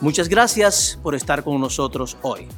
Muchas 0.00 0.30
gracias 0.30 0.98
por 1.02 1.14
estar 1.14 1.44
con 1.44 1.60
nosotros 1.60 2.16
hoy. 2.22 2.48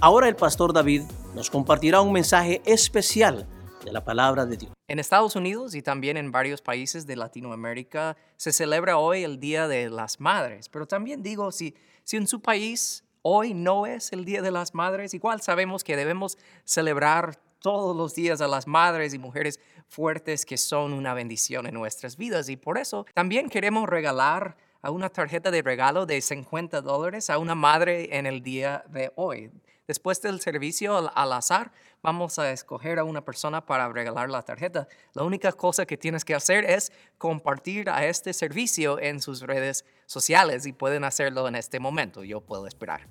Ahora 0.00 0.26
el 0.26 0.36
pastor 0.36 0.72
David 0.72 1.02
nos 1.34 1.50
compartirá 1.50 2.00
un 2.00 2.12
mensaje 2.12 2.62
especial 2.64 3.46
de 3.84 3.92
la 3.92 4.02
palabra 4.02 4.46
de 4.46 4.56
Dios. 4.56 4.72
En 4.88 4.98
Estados 4.98 5.36
Unidos 5.36 5.74
y 5.74 5.82
también 5.82 6.16
en 6.16 6.32
varios 6.32 6.62
países 6.62 7.06
de 7.06 7.16
Latinoamérica 7.16 8.16
se 8.38 8.54
celebra 8.54 8.96
hoy 8.96 9.22
el 9.22 9.38
Día 9.38 9.68
de 9.68 9.90
las 9.90 10.18
Madres, 10.18 10.70
pero 10.70 10.86
también 10.86 11.22
digo, 11.22 11.52
si, 11.52 11.74
si 12.04 12.16
en 12.16 12.26
su 12.26 12.40
país 12.40 13.04
hoy 13.20 13.52
no 13.52 13.84
es 13.84 14.10
el 14.14 14.24
Día 14.24 14.40
de 14.40 14.50
las 14.50 14.74
Madres, 14.74 15.12
igual 15.12 15.42
sabemos 15.42 15.84
que 15.84 15.94
debemos 15.94 16.38
celebrar 16.64 17.38
todos 17.60 17.94
los 17.94 18.14
días 18.14 18.40
a 18.40 18.48
las 18.48 18.66
madres 18.66 19.12
y 19.12 19.18
mujeres 19.18 19.60
fuertes 19.88 20.46
que 20.46 20.56
son 20.56 20.94
una 20.94 21.12
bendición 21.12 21.66
en 21.66 21.74
nuestras 21.74 22.16
vidas 22.16 22.48
y 22.48 22.56
por 22.56 22.78
eso 22.78 23.04
también 23.14 23.50
queremos 23.50 23.88
regalar 23.88 24.56
a 24.82 24.90
una 24.90 25.08
tarjeta 25.08 25.50
de 25.50 25.62
regalo 25.62 26.06
de 26.06 26.20
50 26.20 26.80
dólares 26.80 27.30
a 27.30 27.38
una 27.38 27.54
madre 27.54 28.16
en 28.16 28.26
el 28.26 28.42
día 28.42 28.84
de 28.88 29.12
hoy. 29.16 29.50
Después 29.86 30.20
del 30.20 30.40
servicio 30.40 31.10
al, 31.14 31.32
azar, 31.32 31.72
vamos 32.02 32.38
a 32.38 32.52
escoger 32.52 32.98
a 32.98 33.04
una 33.04 33.24
persona 33.24 33.64
para 33.64 33.88
regalar 33.88 34.28
la 34.28 34.42
tarjeta. 34.42 34.86
La 35.14 35.24
única 35.24 35.50
cosa 35.52 35.86
que 35.86 35.96
tienes 35.96 36.26
que 36.26 36.34
hacer 36.34 36.64
es 36.66 36.92
compartir 37.16 37.88
a 37.88 38.04
este 38.04 38.34
servicio 38.34 39.00
en 39.00 39.22
sus 39.22 39.40
redes 39.40 39.86
sociales 40.04 40.66
y 40.66 40.72
pueden 40.72 41.04
hacerlo 41.04 41.48
en 41.48 41.56
este 41.56 41.80
momento. 41.80 42.22
Yo 42.22 42.42
puedo 42.42 42.66
esperar. 42.66 43.08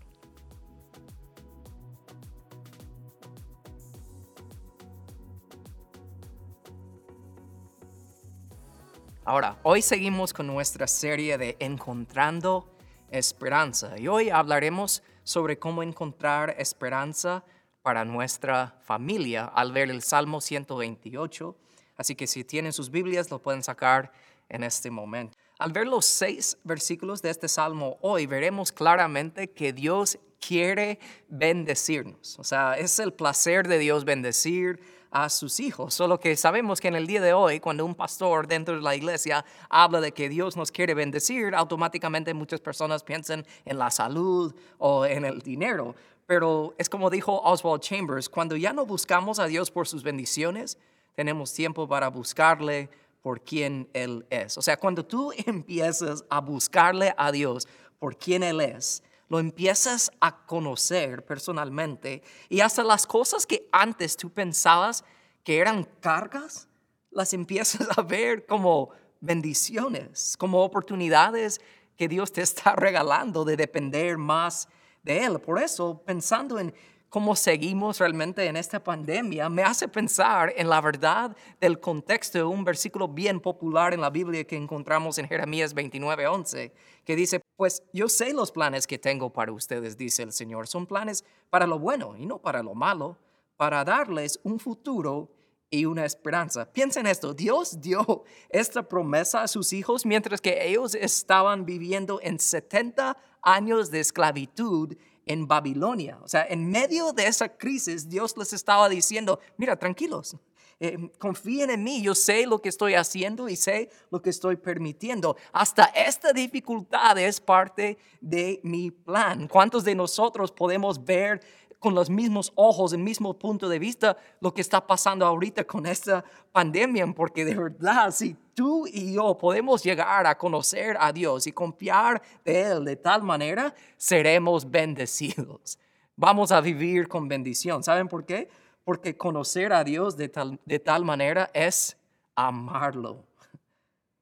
Ahora, 9.27 9.59
hoy 9.63 9.81
seguimos 9.81 10.31
con 10.31 10.47
nuestra 10.47 10.87
serie 10.87 11.37
de 11.37 11.57
Encontrando 11.59 12.65
Esperanza 13.11 13.99
y 13.99 14.07
hoy 14.07 14.29
hablaremos 14.29 15.03
sobre 15.25 15.59
cómo 15.59 15.83
encontrar 15.83 16.55
esperanza 16.57 17.43
para 17.81 18.05
nuestra 18.05 18.79
familia 18.85 19.43
al 19.43 19.73
ver 19.73 19.89
el 19.89 20.01
Salmo 20.01 20.39
128. 20.39 21.57
Así 21.97 22.15
que 22.15 22.25
si 22.25 22.45
tienen 22.45 22.71
sus 22.71 22.89
Biblias 22.89 23.29
lo 23.29 23.41
pueden 23.41 23.63
sacar 23.63 24.13
en 24.47 24.63
este 24.63 24.89
momento. 24.89 25.37
Al 25.59 25.73
ver 25.73 25.87
los 25.87 26.05
seis 26.05 26.57
versículos 26.63 27.21
de 27.21 27.29
este 27.29 27.49
salmo 27.49 27.97
hoy, 27.99 28.27
veremos 28.27 28.71
claramente 28.71 29.49
que 29.49 29.73
Dios 29.73 30.19
quiere 30.39 30.99
bendecirnos. 31.27 32.39
O 32.39 32.45
sea, 32.45 32.77
es 32.77 32.97
el 32.99 33.11
placer 33.11 33.67
de 33.67 33.77
Dios 33.77 34.05
bendecir 34.05 34.79
a 35.11 35.29
sus 35.29 35.59
hijos. 35.59 35.93
Solo 35.93 36.19
que 36.19 36.35
sabemos 36.35 36.79
que 36.81 36.87
en 36.87 36.95
el 36.95 37.07
día 37.07 37.21
de 37.21 37.33
hoy, 37.33 37.59
cuando 37.59 37.85
un 37.85 37.95
pastor 37.95 38.47
dentro 38.47 38.75
de 38.75 38.81
la 38.81 38.95
iglesia 38.95 39.45
habla 39.69 40.01
de 40.01 40.11
que 40.11 40.29
Dios 40.29 40.57
nos 40.57 40.71
quiere 40.71 40.93
bendecir, 40.93 41.55
automáticamente 41.55 42.33
muchas 42.33 42.59
personas 42.59 43.03
piensan 43.03 43.45
en 43.65 43.77
la 43.77 43.91
salud 43.91 44.53
o 44.77 45.05
en 45.05 45.25
el 45.25 45.41
dinero. 45.41 45.95
Pero 46.25 46.75
es 46.77 46.89
como 46.89 47.09
dijo 47.09 47.41
Oswald 47.41 47.81
Chambers, 47.81 48.29
cuando 48.29 48.55
ya 48.55 48.73
no 48.73 48.85
buscamos 48.85 49.39
a 49.39 49.47
Dios 49.47 49.71
por 49.71 49.87
sus 49.87 50.03
bendiciones, 50.03 50.77
tenemos 51.15 51.53
tiempo 51.53 51.87
para 51.87 52.09
buscarle 52.09 52.89
por 53.21 53.41
quien 53.41 53.89
Él 53.93 54.25
es. 54.29 54.57
O 54.57 54.61
sea, 54.61 54.77
cuando 54.77 55.05
tú 55.05 55.31
empiezas 55.45 56.23
a 56.29 56.39
buscarle 56.41 57.13
a 57.17 57.31
Dios 57.31 57.67
por 57.97 58.17
quien 58.17 58.43
Él 58.43 58.61
es, 58.61 59.03
lo 59.29 59.39
empiezas 59.39 60.11
a 60.19 60.45
conocer 60.45 61.25
personalmente 61.25 62.21
y 62.49 62.61
hasta 62.61 62.83
las 62.83 63.05
cosas 63.05 63.45
que 63.45 63.67
antes 63.71 64.15
tú 64.15 64.29
pensabas 64.29 65.03
que 65.43 65.59
eran 65.59 65.83
cargas, 65.99 66.67
las 67.11 67.33
empiezas 67.33 67.87
a 67.97 68.01
ver 68.01 68.45
como 68.45 68.91
bendiciones, 69.19 70.35
como 70.37 70.63
oportunidades 70.63 71.59
que 71.97 72.07
Dios 72.07 72.31
te 72.31 72.41
está 72.41 72.75
regalando 72.77 73.43
de 73.43 73.57
depender 73.57 74.17
más 74.17 74.69
de 75.03 75.25
Él. 75.25 75.39
Por 75.39 75.61
eso, 75.61 76.01
pensando 76.05 76.59
en 76.59 76.73
cómo 77.09 77.35
seguimos 77.35 77.99
realmente 77.99 78.45
en 78.45 78.57
esta 78.57 78.83
pandemia, 78.83 79.49
me 79.49 79.63
hace 79.63 79.87
pensar 79.87 80.53
en 80.55 80.69
la 80.69 80.81
verdad 80.81 81.35
del 81.59 81.79
contexto 81.79 82.37
de 82.37 82.43
un 82.43 82.63
versículo 82.63 83.07
bien 83.07 83.39
popular 83.39 83.93
en 83.93 84.01
la 84.01 84.09
Biblia 84.09 84.43
que 84.43 84.57
encontramos 84.57 85.17
en 85.17 85.27
Jeremías 85.27 85.73
29:11, 85.73 86.71
que 87.05 87.15
dice, 87.15 87.41
pues 87.57 87.83
yo 87.91 88.07
sé 88.07 88.33
los 88.33 88.51
planes 88.51 88.87
que 88.87 88.99
tengo 88.99 89.33
para 89.33 89.51
ustedes, 89.51 89.97
dice 89.97 90.23
el 90.23 90.31
Señor, 90.31 90.67
son 90.67 90.85
planes 90.85 91.25
para 91.49 91.67
lo 91.67 91.79
bueno 91.79 92.15
y 92.15 92.25
no 92.25 92.37
para 92.39 92.61
lo 92.63 92.75
malo, 92.75 93.17
para 93.57 93.83
darles 93.83 94.39
un 94.43 94.59
futuro 94.59 95.31
y 95.69 95.85
una 95.85 96.05
esperanza. 96.05 96.71
Piensen 96.71 97.07
esto, 97.07 97.33
Dios 97.33 97.81
dio 97.81 98.23
esta 98.49 98.87
promesa 98.87 99.41
a 99.41 99.47
sus 99.47 99.73
hijos 99.73 100.05
mientras 100.05 100.39
que 100.39 100.67
ellos 100.67 100.93
estaban 100.95 101.65
viviendo 101.65 102.19
en 102.21 102.39
70 102.39 103.17
años 103.41 103.89
de 103.89 104.01
esclavitud 104.01 104.95
en 105.25 105.47
Babilonia. 105.47 106.19
O 106.23 106.27
sea, 106.27 106.45
en 106.47 106.69
medio 106.69 107.11
de 107.11 107.25
esa 107.25 107.49
crisis, 107.49 108.07
Dios 108.07 108.37
les 108.37 108.53
estaba 108.53 108.87
diciendo, 108.87 109.39
mira, 109.57 109.75
tranquilos, 109.77 110.37
eh, 110.79 110.97
confíen 111.17 111.71
en 111.71 111.83
mí, 111.83 112.01
yo 112.01 112.13
sé 112.13 112.45
lo 112.45 112.61
que 112.61 112.69
estoy 112.69 112.93
haciendo 112.93 113.49
y 113.49 113.55
sé 113.55 113.89
lo 114.11 114.21
que 114.21 114.29
estoy 114.29 114.57
permitiendo. 114.57 115.35
Hasta 115.51 115.85
esta 115.85 116.33
dificultad 116.33 117.17
es 117.17 117.41
parte 117.41 117.97
de 118.21 118.59
mi 118.63 118.91
plan. 118.91 119.47
¿Cuántos 119.47 119.83
de 119.83 119.95
nosotros 119.95 120.51
podemos 120.51 121.03
ver 121.03 121.41
con 121.79 121.93
los 121.93 122.09
mismos 122.09 122.51
ojos, 122.55 122.93
el 122.93 122.99
mismo 122.99 123.37
punto 123.37 123.69
de 123.69 123.79
vista, 123.79 124.17
lo 124.39 124.53
que 124.53 124.61
está 124.61 124.85
pasando 124.85 125.25
ahorita 125.25 125.63
con 125.65 125.85
esta 125.85 126.23
pandemia, 126.51 127.05
porque 127.13 127.45
de 127.45 127.55
verdad, 127.55 128.11
si 128.11 128.35
tú 128.53 128.87
y 128.87 129.13
yo 129.13 129.37
podemos 129.37 129.83
llegar 129.83 130.25
a 130.25 130.37
conocer 130.37 130.97
a 130.99 131.11
Dios 131.11 131.45
y 131.45 131.51
confiar 131.51 132.21
de 132.43 132.61
Él 132.61 132.85
de 132.85 132.95
tal 132.95 133.21
manera, 133.23 133.73
seremos 133.95 134.69
bendecidos. 134.69 135.77
Vamos 136.15 136.51
a 136.51 136.61
vivir 136.61 137.07
con 137.07 137.27
bendición. 137.27 137.83
¿Saben 137.83 138.07
por 138.07 138.25
qué? 138.25 138.49
Porque 138.87 139.17
conocer 139.17 139.73
a 139.73 139.83
Dios 139.83 140.15
de 140.15 140.29
tal, 140.29 140.61
de 140.63 140.79
tal 140.79 141.03
manera 141.03 141.51
es 141.53 141.97
amarlo. 142.37 143.25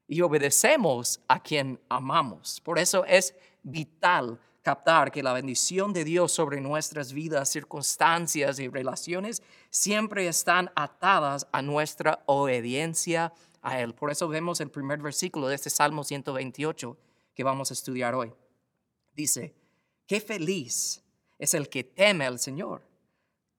Y 0.08 0.22
obedecemos 0.22 1.20
a 1.28 1.40
quien 1.40 1.78
amamos. 1.88 2.60
Por 2.62 2.80
eso 2.80 3.04
es 3.04 3.36
vital 3.62 4.40
captar 4.62 5.12
que 5.12 5.22
la 5.22 5.34
bendición 5.34 5.92
de 5.92 6.02
Dios 6.02 6.32
sobre 6.32 6.60
nuestras 6.60 7.12
vidas, 7.12 7.48
circunstancias 7.48 8.58
y 8.58 8.66
relaciones 8.66 9.40
siempre 9.70 10.26
están 10.26 10.72
atadas 10.74 11.46
a 11.52 11.62
nuestra 11.62 12.24
obediencia 12.26 13.32
a 13.62 13.80
Él. 13.80 13.94
Por 13.94 14.10
eso 14.10 14.26
vemos 14.26 14.60
el 14.60 14.72
primer 14.72 15.00
versículo 15.00 15.46
de 15.46 15.54
este 15.54 15.70
Salmo 15.70 16.02
128 16.02 16.98
que 17.36 17.44
vamos 17.44 17.70
a 17.70 17.74
estudiar 17.74 18.16
hoy. 18.16 18.32
Dice, 19.14 19.54
qué 20.08 20.20
feliz 20.20 21.04
es 21.38 21.54
el 21.54 21.68
que 21.68 21.84
teme 21.84 22.26
al 22.26 22.40
Señor, 22.40 22.82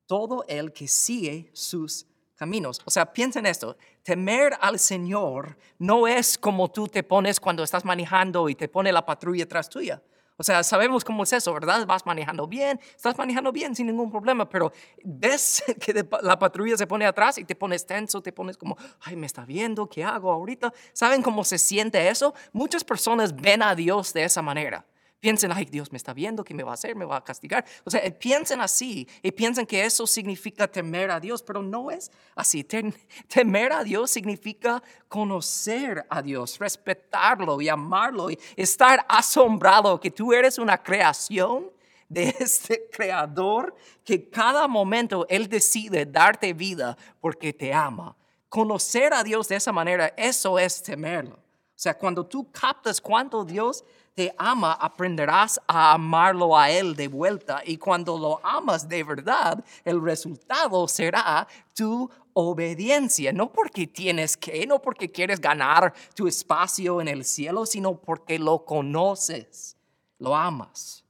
todo 0.08 0.46
el 0.48 0.74
que 0.74 0.88
sigue 0.88 1.52
sus 1.54 2.08
caminos. 2.36 2.82
O 2.86 2.92
sea, 2.92 3.14
piensa 3.14 3.40
en 3.40 3.46
esto, 3.46 3.78
temer 4.04 4.58
al 4.62 4.80
Señor 4.80 5.58
no 5.78 6.08
es 6.08 6.38
como 6.38 6.72
tú 6.72 6.88
te 6.88 7.04
pones 7.04 7.40
cuando 7.40 7.64
estás 7.64 7.84
manejando 7.84 8.48
y 8.50 8.56
te 8.56 8.68
pone 8.68 8.92
la 8.92 9.06
patrulla 9.06 9.48
tras 9.48 9.70
tuya. 9.70 10.02
O 10.40 10.44
sea, 10.44 10.64
sabemos 10.64 11.04
cómo 11.04 11.24
es 11.24 11.34
eso, 11.34 11.52
¿verdad? 11.52 11.84
Vas 11.88 12.06
manejando 12.06 12.46
bien, 12.46 12.80
estás 12.96 13.18
manejando 13.18 13.52
bien 13.52 13.76
sin 13.76 13.88
ningún 13.88 14.12
problema, 14.12 14.48
pero 14.48 14.72
ves 15.04 15.64
que 15.82 16.08
la 16.22 16.38
patrulla 16.38 16.78
se 16.78 16.86
pone 16.86 17.08
atrás 17.08 17.40
y 17.40 17.44
te 17.44 17.56
pones 17.56 17.88
tenso, 17.88 18.22
te 18.22 18.32
pones 18.32 18.56
como, 18.56 18.78
ay, 19.02 19.16
me 19.16 19.26
está 19.26 19.46
viendo, 19.46 19.90
¿qué 19.90 20.04
hago 20.04 20.32
ahorita? 20.32 20.72
¿Saben 20.94 21.24
cómo 21.24 21.44
se 21.44 21.58
siente 21.58 22.08
eso? 22.08 22.36
Muchas 22.54 22.84
personas 22.84 23.36
ven 23.36 23.64
a 23.64 23.74
Dios 23.74 24.14
de 24.14 24.26
esa 24.26 24.44
manera. 24.44 24.86
Piensen, 25.20 25.52
ay, 25.52 25.66
Dios 25.66 25.92
me 25.92 25.98
está 25.98 26.14
viendo, 26.14 26.44
¿qué 26.44 26.54
me 26.54 26.62
va 26.62 26.72
a 26.72 26.74
hacer? 26.76 26.96
¿Me 26.96 27.04
va 27.04 27.18
a 27.18 27.24
castigar? 27.24 27.66
O 27.86 27.90
sea, 27.90 28.02
piensen 28.20 28.62
así 28.62 29.08
y 29.24 29.32
piensen 29.32 29.66
que 29.66 29.84
eso 29.84 30.06
significa 30.06 30.68
temer 30.68 31.10
a 31.10 31.20
Dios, 31.20 31.42
pero 31.42 31.64
no 31.64 31.90
es 31.90 32.12
así. 32.36 32.64
Temer 33.28 33.74
a 33.74 33.84
Dios 33.84 34.12
significa 34.12 34.84
conocer 35.08 36.06
a 36.08 36.22
Dios, 36.22 36.60
respetarlo 36.60 37.60
y 37.62 37.68
amarlo 37.68 38.30
y 38.30 38.38
estar 38.56 39.04
asombrado 39.10 40.00
que 40.00 40.12
tú 40.12 40.34
eres 40.34 40.60
una 40.60 40.84
creación 40.84 41.72
de 42.10 42.30
este 42.40 42.88
creador 42.92 43.76
que 44.04 44.30
cada 44.30 44.68
momento 44.68 45.26
Él 45.30 45.50
decide 45.50 46.06
darte 46.06 46.54
vida 46.54 46.96
porque 47.20 47.54
te 47.54 47.74
ama. 47.74 48.16
Conocer 48.50 49.14
a 49.16 49.24
Dios 49.24 49.48
de 49.48 49.56
esa 49.56 49.72
manera, 49.72 50.14
eso 50.16 50.60
es 50.60 50.84
temerlo. 50.84 51.47
O 51.78 51.80
sea, 51.80 51.96
cuando 51.96 52.26
tú 52.26 52.52
captas 52.52 53.00
cuánto 53.00 53.46
Dios 53.46 53.84
te 54.16 54.34
ama, 54.36 54.74
aprenderás 54.74 55.62
a 55.68 55.94
amarlo 55.94 56.58
a 56.58 56.72
Él 56.72 56.96
de 56.96 57.08
vuelta. 57.08 57.62
Y 57.64 57.78
cuando 57.78 58.18
lo 58.18 58.44
amas 58.44 58.90
de 58.90 59.04
verdad, 59.04 59.64
el 59.86 60.02
resultado 60.02 60.88
será 60.88 61.48
tu 61.76 62.10
obediencia. 62.34 63.32
No 63.32 63.54
porque 63.54 63.86
tienes 63.86 64.36
que, 64.36 64.66
no 64.66 64.82
porque 64.82 65.12
quieres 65.12 65.40
ganar 65.40 65.94
tu 66.16 66.28
espacio 66.28 67.00
en 67.00 67.10
el 67.10 67.24
cielo, 67.24 67.64
sino 67.68 68.02
porque 68.02 68.40
lo 68.40 68.66
conoces, 68.66 69.78
lo 70.18 70.36
amas. 70.36 71.04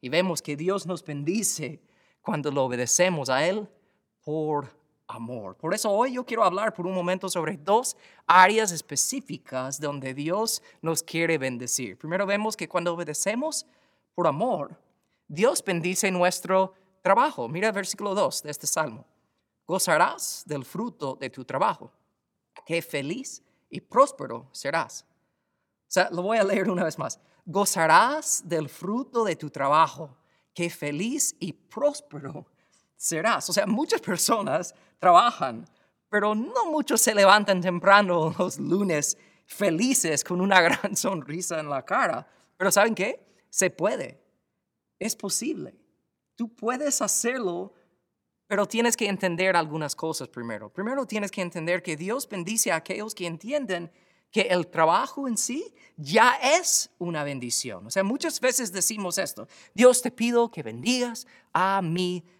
Y 0.00 0.08
vemos 0.08 0.40
que 0.40 0.56
Dios 0.56 0.86
nos 0.86 1.04
bendice 1.04 1.82
cuando 2.20 2.52
lo 2.52 2.62
obedecemos 2.62 3.28
a 3.28 3.44
Él 3.44 3.68
por 4.22 4.70
Por 5.58 5.72
eso 5.72 5.90
hoy 5.90 6.14
yo 6.14 6.26
quiero 6.26 6.44
hablar 6.44 6.74
por 6.74 6.86
un 6.86 6.94
momento 6.94 7.28
sobre 7.28 7.56
dos 7.56 7.96
áreas 8.26 8.72
específicas 8.72 9.80
donde 9.80 10.12
Dios 10.14 10.62
nos 10.82 11.02
quiere 11.02 11.38
bendecir. 11.38 11.96
Primero 11.96 12.26
vemos 12.26 12.56
que 12.56 12.68
cuando 12.68 12.92
obedecemos 12.92 13.66
por 14.14 14.26
amor, 14.26 14.76
Dios 15.28 15.62
bendice 15.64 16.10
nuestro 16.10 16.74
trabajo. 17.02 17.48
Mira 17.48 17.68
el 17.68 17.72
versículo 17.74 18.14
2 18.14 18.42
de 18.42 18.50
este 18.50 18.66
salmo. 18.66 19.06
Gozarás 19.66 20.42
del 20.44 20.64
fruto 20.64 21.14
de 21.14 21.30
tu 21.30 21.44
trabajo. 21.44 21.92
Qué 22.64 22.82
feliz 22.82 23.42
y 23.70 23.80
próspero 23.80 24.48
serás. 24.52 25.04
O 25.82 25.92
sea, 25.92 26.10
lo 26.10 26.22
voy 26.22 26.38
a 26.38 26.44
leer 26.44 26.68
una 26.68 26.84
vez 26.84 26.98
más. 26.98 27.20
Gozarás 27.44 28.42
del 28.44 28.68
fruto 28.68 29.24
de 29.24 29.36
tu 29.36 29.50
trabajo. 29.50 30.16
Qué 30.52 30.68
feliz 30.68 31.36
y 31.38 31.52
próspero 31.52 32.46
serás. 32.96 33.48
O 33.48 33.52
sea, 33.52 33.66
muchas 33.66 34.00
personas 34.00 34.74
trabajan, 34.98 35.68
pero 36.08 36.34
no 36.34 36.66
muchos 36.70 37.00
se 37.00 37.14
levantan 37.14 37.60
temprano 37.60 38.34
los 38.38 38.58
lunes 38.58 39.18
felices 39.46 40.24
con 40.24 40.40
una 40.40 40.60
gran 40.60 40.96
sonrisa 40.96 41.60
en 41.60 41.70
la 41.70 41.84
cara. 41.84 42.26
Pero 42.56 42.70
¿saben 42.70 42.94
qué? 42.94 43.24
Se 43.50 43.70
puede. 43.70 44.20
Es 44.98 45.14
posible. 45.16 45.74
Tú 46.34 46.54
puedes 46.54 47.00
hacerlo, 47.02 47.74
pero 48.46 48.66
tienes 48.66 48.96
que 48.96 49.08
entender 49.08 49.56
algunas 49.56 49.96
cosas 49.96 50.28
primero. 50.28 50.72
Primero 50.72 51.06
tienes 51.06 51.30
que 51.30 51.42
entender 51.42 51.82
que 51.82 51.96
Dios 51.96 52.28
bendice 52.28 52.72
a 52.72 52.76
aquellos 52.76 53.14
que 53.14 53.26
entienden 53.26 53.90
que 54.30 54.42
el 54.42 54.66
trabajo 54.66 55.28
en 55.28 55.36
sí 55.36 55.74
ya 55.96 56.34
es 56.42 56.90
una 56.98 57.24
bendición. 57.24 57.86
O 57.86 57.90
sea, 57.90 58.04
muchas 58.04 58.40
veces 58.40 58.72
decimos 58.72 59.18
esto, 59.18 59.48
Dios 59.74 60.02
te 60.02 60.10
pido 60.10 60.50
que 60.50 60.62
bendigas 60.62 61.26
a 61.52 61.80
mi 61.82 62.20
trabajo. 62.20 62.35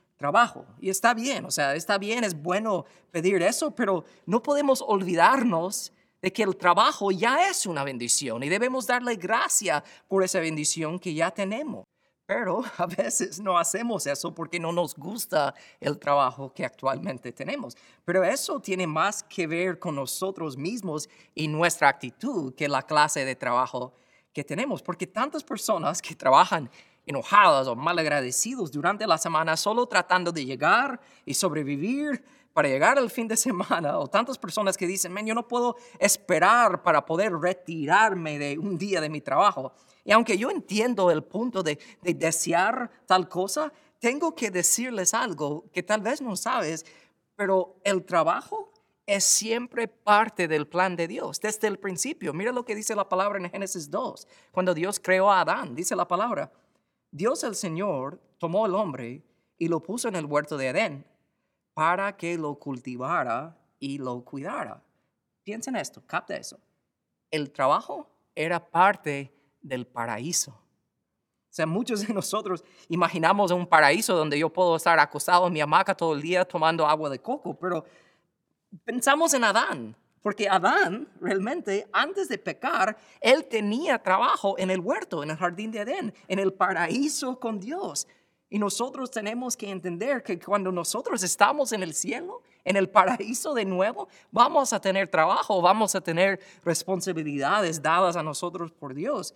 Y 0.80 0.90
está 0.90 1.14
bien, 1.14 1.44
o 1.44 1.50
sea, 1.50 1.74
está 1.74 1.98
bien, 1.98 2.24
es 2.24 2.40
bueno 2.40 2.84
pedir 3.10 3.42
eso, 3.42 3.70
pero 3.70 4.04
no 4.24 4.42
podemos 4.42 4.82
olvidarnos 4.86 5.92
de 6.22 6.32
que 6.32 6.42
el 6.42 6.56
trabajo 6.56 7.10
ya 7.10 7.48
es 7.48 7.66
una 7.66 7.84
bendición 7.84 8.42
y 8.42 8.48
debemos 8.48 8.86
darle 8.86 9.16
gracia 9.16 9.84
por 10.08 10.22
esa 10.22 10.40
bendición 10.40 10.98
que 10.98 11.14
ya 11.14 11.30
tenemos. 11.30 11.84
Pero 12.26 12.64
a 12.78 12.86
veces 12.86 13.40
no 13.40 13.58
hacemos 13.58 14.06
eso 14.06 14.34
porque 14.34 14.58
no 14.58 14.72
nos 14.72 14.96
gusta 14.96 15.54
el 15.80 15.98
trabajo 15.98 16.52
que 16.52 16.64
actualmente 16.64 17.32
tenemos. 17.32 17.76
Pero 18.04 18.24
eso 18.24 18.60
tiene 18.60 18.86
más 18.86 19.22
que 19.22 19.46
ver 19.46 19.78
con 19.78 19.94
nosotros 19.94 20.56
mismos 20.56 21.08
y 21.34 21.46
nuestra 21.46 21.88
actitud 21.88 22.54
que 22.54 22.68
la 22.68 22.82
clase 22.82 23.24
de 23.24 23.36
trabajo 23.36 23.92
que 24.32 24.42
tenemos. 24.42 24.82
Porque 24.82 25.06
tantas 25.06 25.44
personas 25.44 26.02
que 26.02 26.14
trabajan 26.16 26.68
enojadas 27.06 27.68
o 27.68 27.76
malagradecidos 27.76 28.72
durante 28.72 29.06
la 29.06 29.16
semana 29.16 29.56
solo 29.56 29.86
tratando 29.86 30.32
de 30.32 30.44
llegar 30.44 31.00
y 31.24 31.34
sobrevivir 31.34 32.22
para 32.52 32.68
llegar 32.68 32.98
al 32.98 33.10
fin 33.10 33.28
de 33.28 33.36
semana, 33.36 33.98
o 33.98 34.06
tantas 34.06 34.38
personas 34.38 34.76
que 34.76 34.86
dicen, 34.86 35.14
yo 35.26 35.34
no 35.34 35.46
puedo 35.46 35.76
esperar 35.98 36.82
para 36.82 37.04
poder 37.04 37.32
retirarme 37.34 38.38
de 38.38 38.58
un 38.58 38.78
día 38.78 39.00
de 39.00 39.10
mi 39.10 39.20
trabajo. 39.20 39.72
Y 40.04 40.12
aunque 40.12 40.38
yo 40.38 40.50
entiendo 40.50 41.10
el 41.10 41.22
punto 41.22 41.62
de, 41.62 41.78
de 42.00 42.14
desear 42.14 42.90
tal 43.04 43.28
cosa, 43.28 43.70
tengo 43.98 44.34
que 44.34 44.50
decirles 44.50 45.12
algo 45.12 45.66
que 45.70 45.82
tal 45.82 46.00
vez 46.00 46.22
no 46.22 46.34
sabes, 46.34 46.86
pero 47.34 47.76
el 47.84 48.04
trabajo 48.04 48.72
es 49.04 49.24
siempre 49.24 49.86
parte 49.86 50.48
del 50.48 50.66
plan 50.66 50.96
de 50.96 51.06
Dios, 51.06 51.40
desde 51.40 51.68
el 51.68 51.78
principio. 51.78 52.32
Mira 52.32 52.52
lo 52.52 52.64
que 52.64 52.74
dice 52.74 52.94
la 52.96 53.08
palabra 53.08 53.38
en 53.38 53.50
Génesis 53.50 53.90
2, 53.90 54.26
cuando 54.50 54.74
Dios 54.74 54.98
creó 54.98 55.30
a 55.30 55.42
Adán, 55.42 55.74
dice 55.74 55.94
la 55.94 56.08
palabra, 56.08 56.50
Dios 57.10 57.44
el 57.44 57.54
Señor 57.54 58.20
tomó 58.38 58.64
al 58.64 58.74
hombre 58.74 59.24
y 59.58 59.68
lo 59.68 59.80
puso 59.80 60.08
en 60.08 60.16
el 60.16 60.26
huerto 60.26 60.56
de 60.56 60.68
Edén 60.68 61.06
para 61.74 62.16
que 62.16 62.36
lo 62.38 62.58
cultivara 62.58 63.58
y 63.78 63.98
lo 63.98 64.24
cuidara. 64.24 64.82
Piensen 65.44 65.76
esto, 65.76 66.02
capta 66.06 66.36
eso. 66.36 66.58
El 67.30 67.50
trabajo 67.52 68.10
era 68.34 68.70
parte 68.70 69.32
del 69.60 69.86
paraíso. 69.86 70.52
O 70.52 71.54
sea, 71.56 71.66
muchos 71.66 72.06
de 72.06 72.12
nosotros 72.12 72.64
imaginamos 72.88 73.50
un 73.50 73.66
paraíso 73.66 74.14
donde 74.14 74.38
yo 74.38 74.52
puedo 74.52 74.76
estar 74.76 74.98
acostado 74.98 75.46
en 75.46 75.52
mi 75.52 75.60
hamaca 75.60 75.96
todo 75.96 76.14
el 76.14 76.22
día 76.22 76.44
tomando 76.44 76.86
agua 76.86 77.08
de 77.08 77.18
coco, 77.18 77.54
pero 77.58 77.84
pensamos 78.84 79.32
en 79.34 79.44
Adán, 79.44 79.96
porque 80.26 80.48
Adán 80.48 81.06
realmente 81.20 81.86
antes 81.92 82.28
de 82.28 82.36
pecar, 82.36 82.96
él 83.20 83.44
tenía 83.44 84.02
trabajo 84.02 84.56
en 84.58 84.72
el 84.72 84.80
huerto, 84.80 85.22
en 85.22 85.30
el 85.30 85.36
jardín 85.36 85.70
de 85.70 85.82
Edén, 85.82 86.12
en 86.26 86.40
el 86.40 86.52
paraíso 86.52 87.38
con 87.38 87.60
Dios. 87.60 88.08
Y 88.50 88.58
nosotros 88.58 89.08
tenemos 89.12 89.56
que 89.56 89.70
entender 89.70 90.24
que 90.24 90.36
cuando 90.40 90.72
nosotros 90.72 91.22
estamos 91.22 91.70
en 91.70 91.84
el 91.84 91.94
cielo, 91.94 92.42
en 92.64 92.74
el 92.74 92.88
paraíso 92.88 93.54
de 93.54 93.64
nuevo, 93.64 94.08
vamos 94.32 94.72
a 94.72 94.80
tener 94.80 95.06
trabajo, 95.06 95.62
vamos 95.62 95.94
a 95.94 96.00
tener 96.00 96.40
responsabilidades 96.64 97.80
dadas 97.80 98.16
a 98.16 98.24
nosotros 98.24 98.72
por 98.72 98.94
Dios. 98.94 99.32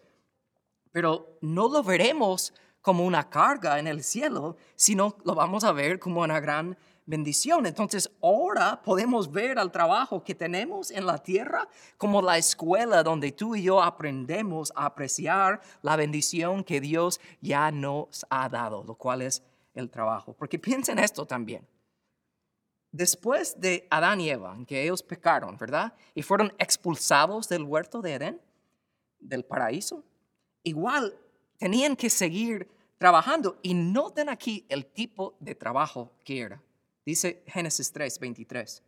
Pero 0.90 1.38
no 1.40 1.68
lo 1.68 1.84
veremos 1.84 2.52
como 2.82 3.04
una 3.04 3.30
carga 3.30 3.78
en 3.78 3.86
el 3.86 4.02
cielo, 4.02 4.56
sino 4.74 5.16
lo 5.24 5.36
vamos 5.36 5.62
a 5.62 5.70
ver 5.70 6.00
como 6.00 6.22
una 6.22 6.40
gran 6.40 6.76
bendición. 7.10 7.66
Entonces 7.66 8.10
ahora 8.22 8.80
podemos 8.82 9.30
ver 9.30 9.58
al 9.58 9.70
trabajo 9.70 10.22
que 10.24 10.34
tenemos 10.34 10.90
en 10.90 11.04
la 11.04 11.18
tierra 11.18 11.68
como 11.98 12.22
la 12.22 12.38
escuela 12.38 13.02
donde 13.02 13.32
tú 13.32 13.56
y 13.56 13.64
yo 13.64 13.82
aprendemos 13.82 14.72
a 14.76 14.86
apreciar 14.86 15.60
la 15.82 15.96
bendición 15.96 16.64
que 16.64 16.80
Dios 16.80 17.20
ya 17.42 17.70
nos 17.72 18.24
ha 18.30 18.48
dado, 18.48 18.84
lo 18.84 18.94
cual 18.94 19.22
es 19.22 19.42
el 19.74 19.90
trabajo. 19.90 20.32
Porque 20.32 20.58
piensen 20.58 20.98
esto 20.98 21.26
también. 21.26 21.66
Después 22.92 23.60
de 23.60 23.86
Adán 23.90 24.20
y 24.20 24.30
Eva, 24.30 24.56
que 24.66 24.82
ellos 24.82 25.02
pecaron, 25.02 25.56
¿verdad? 25.58 25.92
Y 26.14 26.22
fueron 26.22 26.52
expulsados 26.58 27.48
del 27.48 27.64
huerto 27.64 28.02
de 28.02 28.14
Edén, 28.14 28.40
del 29.18 29.44
paraíso, 29.44 30.02
igual 30.62 31.14
tenían 31.58 31.94
que 31.94 32.10
seguir 32.10 32.68
trabajando. 32.98 33.58
Y 33.62 33.74
noten 33.74 34.28
aquí 34.28 34.64
el 34.68 34.86
tipo 34.86 35.36
de 35.40 35.54
trabajo 35.54 36.12
que 36.24 36.40
era. 36.40 36.62
Dice 37.04 37.42
Génesis 37.46 37.92
3, 37.92 38.18
23. 38.18 38.82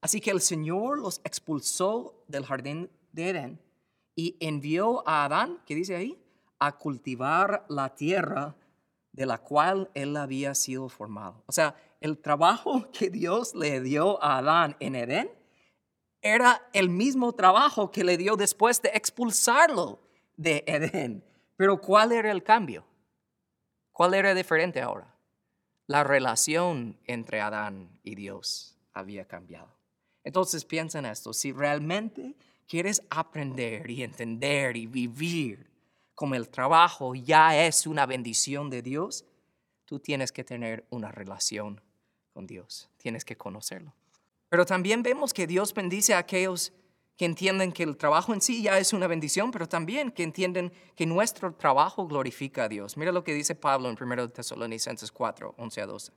Así 0.00 0.20
que 0.20 0.30
el 0.30 0.40
Señor 0.40 0.98
los 0.98 1.20
expulsó 1.24 2.24
del 2.28 2.44
jardín 2.44 2.90
de 3.12 3.30
Edén 3.30 3.60
y 4.14 4.36
envió 4.40 5.06
a 5.08 5.24
Adán, 5.24 5.60
¿qué 5.66 5.74
dice 5.74 5.96
ahí? 5.96 6.20
A 6.58 6.76
cultivar 6.78 7.64
la 7.68 7.94
tierra 7.94 8.56
de 9.12 9.26
la 9.26 9.38
cual 9.38 9.90
él 9.94 10.16
había 10.16 10.54
sido 10.54 10.88
formado. 10.88 11.42
O 11.46 11.52
sea, 11.52 11.74
el 12.00 12.18
trabajo 12.18 12.88
que 12.92 13.10
Dios 13.10 13.54
le 13.54 13.80
dio 13.80 14.22
a 14.22 14.38
Adán 14.38 14.76
en 14.80 14.94
Edén 14.94 15.30
era 16.20 16.68
el 16.72 16.88
mismo 16.88 17.32
trabajo 17.32 17.90
que 17.90 18.04
le 18.04 18.16
dio 18.16 18.36
después 18.36 18.82
de 18.82 18.90
expulsarlo 18.90 20.00
de 20.36 20.64
Edén. 20.66 21.24
Pero 21.56 21.80
¿cuál 21.80 22.12
era 22.12 22.30
el 22.30 22.42
cambio? 22.42 22.84
¿Cuál 23.92 24.14
era 24.14 24.34
diferente 24.34 24.80
ahora? 24.80 25.17
La 25.88 26.04
relación 26.04 26.96
entre 27.06 27.40
Adán 27.40 27.88
y 28.04 28.14
Dios 28.14 28.76
había 28.92 29.26
cambiado. 29.26 29.74
Entonces 30.22 30.64
piensa 30.64 30.98
en 30.98 31.06
esto, 31.06 31.32
si 31.32 31.50
realmente 31.50 32.36
quieres 32.68 33.02
aprender 33.08 33.90
y 33.90 34.02
entender 34.02 34.76
y 34.76 34.86
vivir 34.86 35.66
como 36.14 36.34
el 36.34 36.50
trabajo 36.50 37.14
ya 37.14 37.64
es 37.66 37.86
una 37.86 38.04
bendición 38.04 38.68
de 38.68 38.82
Dios, 38.82 39.24
tú 39.86 39.98
tienes 39.98 40.30
que 40.30 40.44
tener 40.44 40.84
una 40.90 41.10
relación 41.10 41.80
con 42.34 42.46
Dios, 42.46 42.90
tienes 42.98 43.24
que 43.24 43.36
conocerlo. 43.36 43.94
Pero 44.50 44.66
también 44.66 45.02
vemos 45.02 45.32
que 45.32 45.46
Dios 45.46 45.72
bendice 45.72 46.12
a 46.12 46.18
aquellos 46.18 46.72
que 47.18 47.24
entienden 47.24 47.72
que 47.72 47.82
el 47.82 47.96
trabajo 47.96 48.32
en 48.32 48.40
sí 48.40 48.62
ya 48.62 48.78
es 48.78 48.92
una 48.92 49.08
bendición, 49.08 49.50
pero 49.50 49.68
también 49.68 50.12
que 50.12 50.22
entienden 50.22 50.72
que 50.94 51.04
nuestro 51.04 51.52
trabajo 51.52 52.06
glorifica 52.06 52.64
a 52.64 52.68
Dios. 52.68 52.96
Mira 52.96 53.10
lo 53.10 53.24
que 53.24 53.34
dice 53.34 53.56
Pablo 53.56 53.90
en 53.90 53.98
1 54.00 54.30
Tesalonicenses 54.30 55.10
4, 55.10 55.56
11 55.58 55.80
a 55.82 55.86
12. 55.86 56.12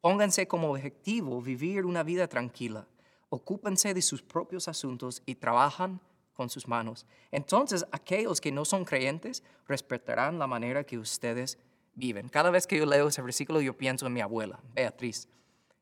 Pónganse 0.00 0.48
como 0.48 0.70
objetivo 0.70 1.42
vivir 1.42 1.84
una 1.84 2.02
vida 2.02 2.26
tranquila, 2.26 2.88
ocúpense 3.28 3.92
de 3.92 4.00
sus 4.00 4.22
propios 4.22 4.66
asuntos 4.66 5.22
y 5.26 5.34
trabajan 5.34 6.00
con 6.32 6.48
sus 6.48 6.66
manos. 6.66 7.06
Entonces 7.30 7.84
aquellos 7.92 8.40
que 8.40 8.50
no 8.50 8.64
son 8.64 8.86
creyentes 8.86 9.42
respetarán 9.68 10.38
la 10.38 10.46
manera 10.46 10.84
que 10.84 10.96
ustedes 10.96 11.58
viven. 11.94 12.30
Cada 12.30 12.50
vez 12.50 12.66
que 12.66 12.78
yo 12.78 12.86
leo 12.86 13.08
ese 13.08 13.20
versículo 13.20 13.60
yo 13.60 13.76
pienso 13.76 14.06
en 14.06 14.14
mi 14.14 14.22
abuela, 14.22 14.58
Beatriz, 14.72 15.28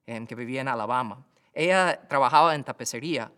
que 0.04 0.34
vivía 0.34 0.62
en 0.62 0.68
Alabama. 0.68 1.24
Ella 1.54 2.08
trabajaba 2.08 2.56
en 2.56 2.64
tapicería 2.64 3.30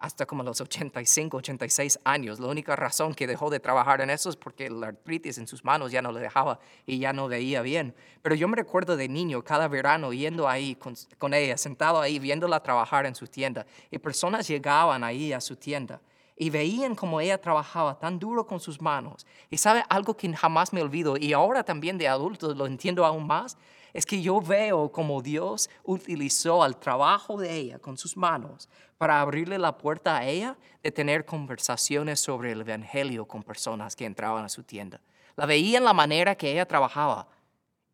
hasta 0.00 0.24
como 0.24 0.42
los 0.42 0.60
85, 0.60 1.36
86 1.36 2.00
años. 2.04 2.40
La 2.40 2.48
única 2.48 2.74
razón 2.74 3.14
que 3.14 3.26
dejó 3.26 3.50
de 3.50 3.60
trabajar 3.60 4.00
en 4.00 4.10
eso 4.10 4.30
es 4.30 4.36
porque 4.36 4.70
la 4.70 4.88
artritis 4.88 5.36
en 5.38 5.46
sus 5.46 5.62
manos 5.62 5.92
ya 5.92 6.00
no 6.00 6.10
le 6.10 6.20
dejaba 6.20 6.58
y 6.86 6.98
ya 6.98 7.12
no 7.12 7.28
veía 7.28 7.60
bien. 7.60 7.94
Pero 8.22 8.34
yo 8.34 8.48
me 8.48 8.56
recuerdo 8.56 8.96
de 8.96 9.08
niño, 9.08 9.44
cada 9.44 9.68
verano, 9.68 10.12
yendo 10.12 10.48
ahí 10.48 10.74
con, 10.74 10.94
con 11.18 11.34
ella, 11.34 11.56
sentado 11.58 12.00
ahí, 12.00 12.18
viéndola 12.18 12.62
trabajar 12.62 13.04
en 13.04 13.14
su 13.14 13.26
tienda. 13.26 13.66
Y 13.90 13.98
personas 13.98 14.48
llegaban 14.48 15.04
ahí 15.04 15.34
a 15.34 15.40
su 15.40 15.54
tienda 15.56 16.00
y 16.40 16.48
veían 16.48 16.94
cómo 16.94 17.20
ella 17.20 17.38
trabajaba 17.38 17.98
tan 17.98 18.18
duro 18.18 18.46
con 18.46 18.58
sus 18.58 18.80
manos. 18.80 19.26
Y 19.50 19.58
sabe 19.58 19.84
algo 19.90 20.16
que 20.16 20.32
jamás 20.32 20.72
me 20.72 20.80
olvido, 20.80 21.18
y 21.18 21.34
ahora 21.34 21.62
también 21.62 21.98
de 21.98 22.08
adulto 22.08 22.54
lo 22.54 22.64
entiendo 22.64 23.04
aún 23.04 23.26
más, 23.26 23.58
es 23.92 24.06
que 24.06 24.22
yo 24.22 24.40
veo 24.40 24.90
cómo 24.92 25.22
Dios 25.22 25.68
utilizó 25.84 26.64
el 26.64 26.76
trabajo 26.76 27.38
de 27.38 27.54
ella 27.54 27.78
con 27.78 27.96
sus 27.96 28.16
manos 28.16 28.68
para 28.98 29.20
abrirle 29.20 29.58
la 29.58 29.78
puerta 29.78 30.18
a 30.18 30.26
ella 30.26 30.56
de 30.82 30.92
tener 30.92 31.24
conversaciones 31.24 32.20
sobre 32.20 32.52
el 32.52 32.60
Evangelio 32.60 33.26
con 33.26 33.42
personas 33.42 33.96
que 33.96 34.04
entraban 34.04 34.44
a 34.44 34.48
su 34.48 34.62
tienda. 34.62 35.00
La 35.36 35.46
veía 35.46 35.78
en 35.78 35.84
la 35.84 35.94
manera 35.94 36.34
que 36.34 36.52
ella 36.52 36.66
trabajaba. 36.66 37.28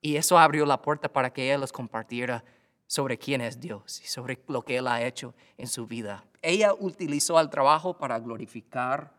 Y 0.01 0.17
eso 0.17 0.39
abrió 0.39 0.67
la 0.67 0.83
puerta 0.83 1.09
para 1.09 1.33
que 1.33 1.45
ella 1.45 1.59
les 1.59 1.73
compartiera 1.73 2.45
sobre 2.87 3.19
quién 3.19 3.41
es 3.41 3.61
Dios 3.61 4.01
y 4.05 4.07
sobre 4.07 4.41
lo 4.49 4.63
que 4.63 4.77
Él 4.77 4.87
ha 4.87 5.03
hecho 5.03 5.35
en 5.57 5.67
su 5.67 5.87
vida. 5.87 6.25
Ella 6.43 6.75
utilizó 6.75 7.41
el 7.41 7.51
trabajo 7.51 7.97
para 7.97 8.19
glorificar 8.19 9.13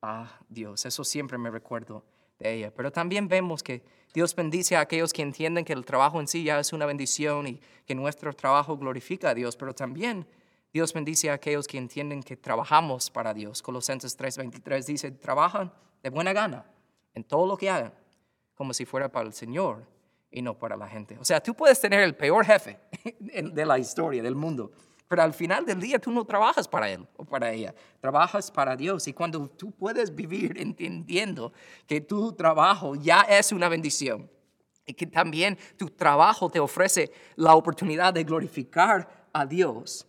a 0.00 0.38
Dios. 0.48 0.84
Eso 0.84 1.04
siempre 1.04 1.38
me 1.38 1.50
recuerdo 1.50 2.04
de 2.38 2.54
ella. 2.54 2.72
Pero 2.74 2.92
también 2.92 3.28
vemos 3.28 3.62
que 3.62 3.84
Dios 4.12 4.34
bendice 4.34 4.76
a 4.76 4.80
aquellos 4.80 5.12
que 5.12 5.22
entienden 5.22 5.64
que 5.64 5.72
el 5.72 5.84
trabajo 5.84 6.20
en 6.20 6.28
sí 6.28 6.44
ya 6.44 6.58
es 6.58 6.72
una 6.72 6.86
bendición 6.86 7.46
y 7.46 7.60
que 7.86 7.94
nuestro 7.94 8.32
trabajo 8.34 8.76
glorifica 8.76 9.30
a 9.30 9.34
Dios. 9.34 9.56
Pero 9.56 9.74
también 9.74 10.26
Dios 10.72 10.92
bendice 10.92 11.30
a 11.30 11.34
aquellos 11.34 11.66
que 11.66 11.78
entienden 11.78 12.22
que 12.22 12.36
trabajamos 12.36 13.10
para 13.10 13.32
Dios. 13.32 13.62
Colosenses 13.62 14.18
3:23 14.18 14.84
dice, 14.84 15.10
trabajan 15.12 15.72
de 16.02 16.10
buena 16.10 16.32
gana 16.32 16.66
en 17.14 17.24
todo 17.24 17.46
lo 17.46 17.56
que 17.56 17.70
hagan, 17.70 17.92
como 18.54 18.74
si 18.74 18.84
fuera 18.84 19.10
para 19.10 19.26
el 19.26 19.32
Señor 19.32 19.86
y 20.30 20.42
no 20.42 20.58
para 20.58 20.76
la 20.76 20.88
gente. 20.88 21.16
O 21.18 21.24
sea, 21.24 21.42
tú 21.42 21.54
puedes 21.54 21.80
tener 21.80 22.00
el 22.00 22.14
peor 22.14 22.44
jefe 22.44 22.78
de 23.20 23.66
la 23.66 23.78
historia, 23.78 24.22
del 24.22 24.34
mundo, 24.34 24.72
pero 25.12 25.24
al 25.24 25.34
final 25.34 25.66
del 25.66 25.78
día 25.78 25.98
tú 25.98 26.10
no 26.10 26.24
trabajas 26.24 26.66
para 26.66 26.88
él 26.88 27.06
o 27.18 27.24
para 27.26 27.52
ella, 27.52 27.74
trabajas 28.00 28.50
para 28.50 28.74
Dios. 28.74 29.06
Y 29.06 29.12
cuando 29.12 29.46
tú 29.46 29.70
puedes 29.70 30.14
vivir 30.14 30.58
entendiendo 30.58 31.52
que 31.86 32.00
tu 32.00 32.32
trabajo 32.32 32.94
ya 32.94 33.20
es 33.20 33.52
una 33.52 33.68
bendición 33.68 34.30
y 34.86 34.94
que 34.94 35.06
también 35.06 35.58
tu 35.76 35.90
trabajo 35.90 36.48
te 36.48 36.60
ofrece 36.60 37.12
la 37.36 37.54
oportunidad 37.54 38.14
de 38.14 38.24
glorificar 38.24 39.28
a 39.34 39.44
Dios, 39.44 40.06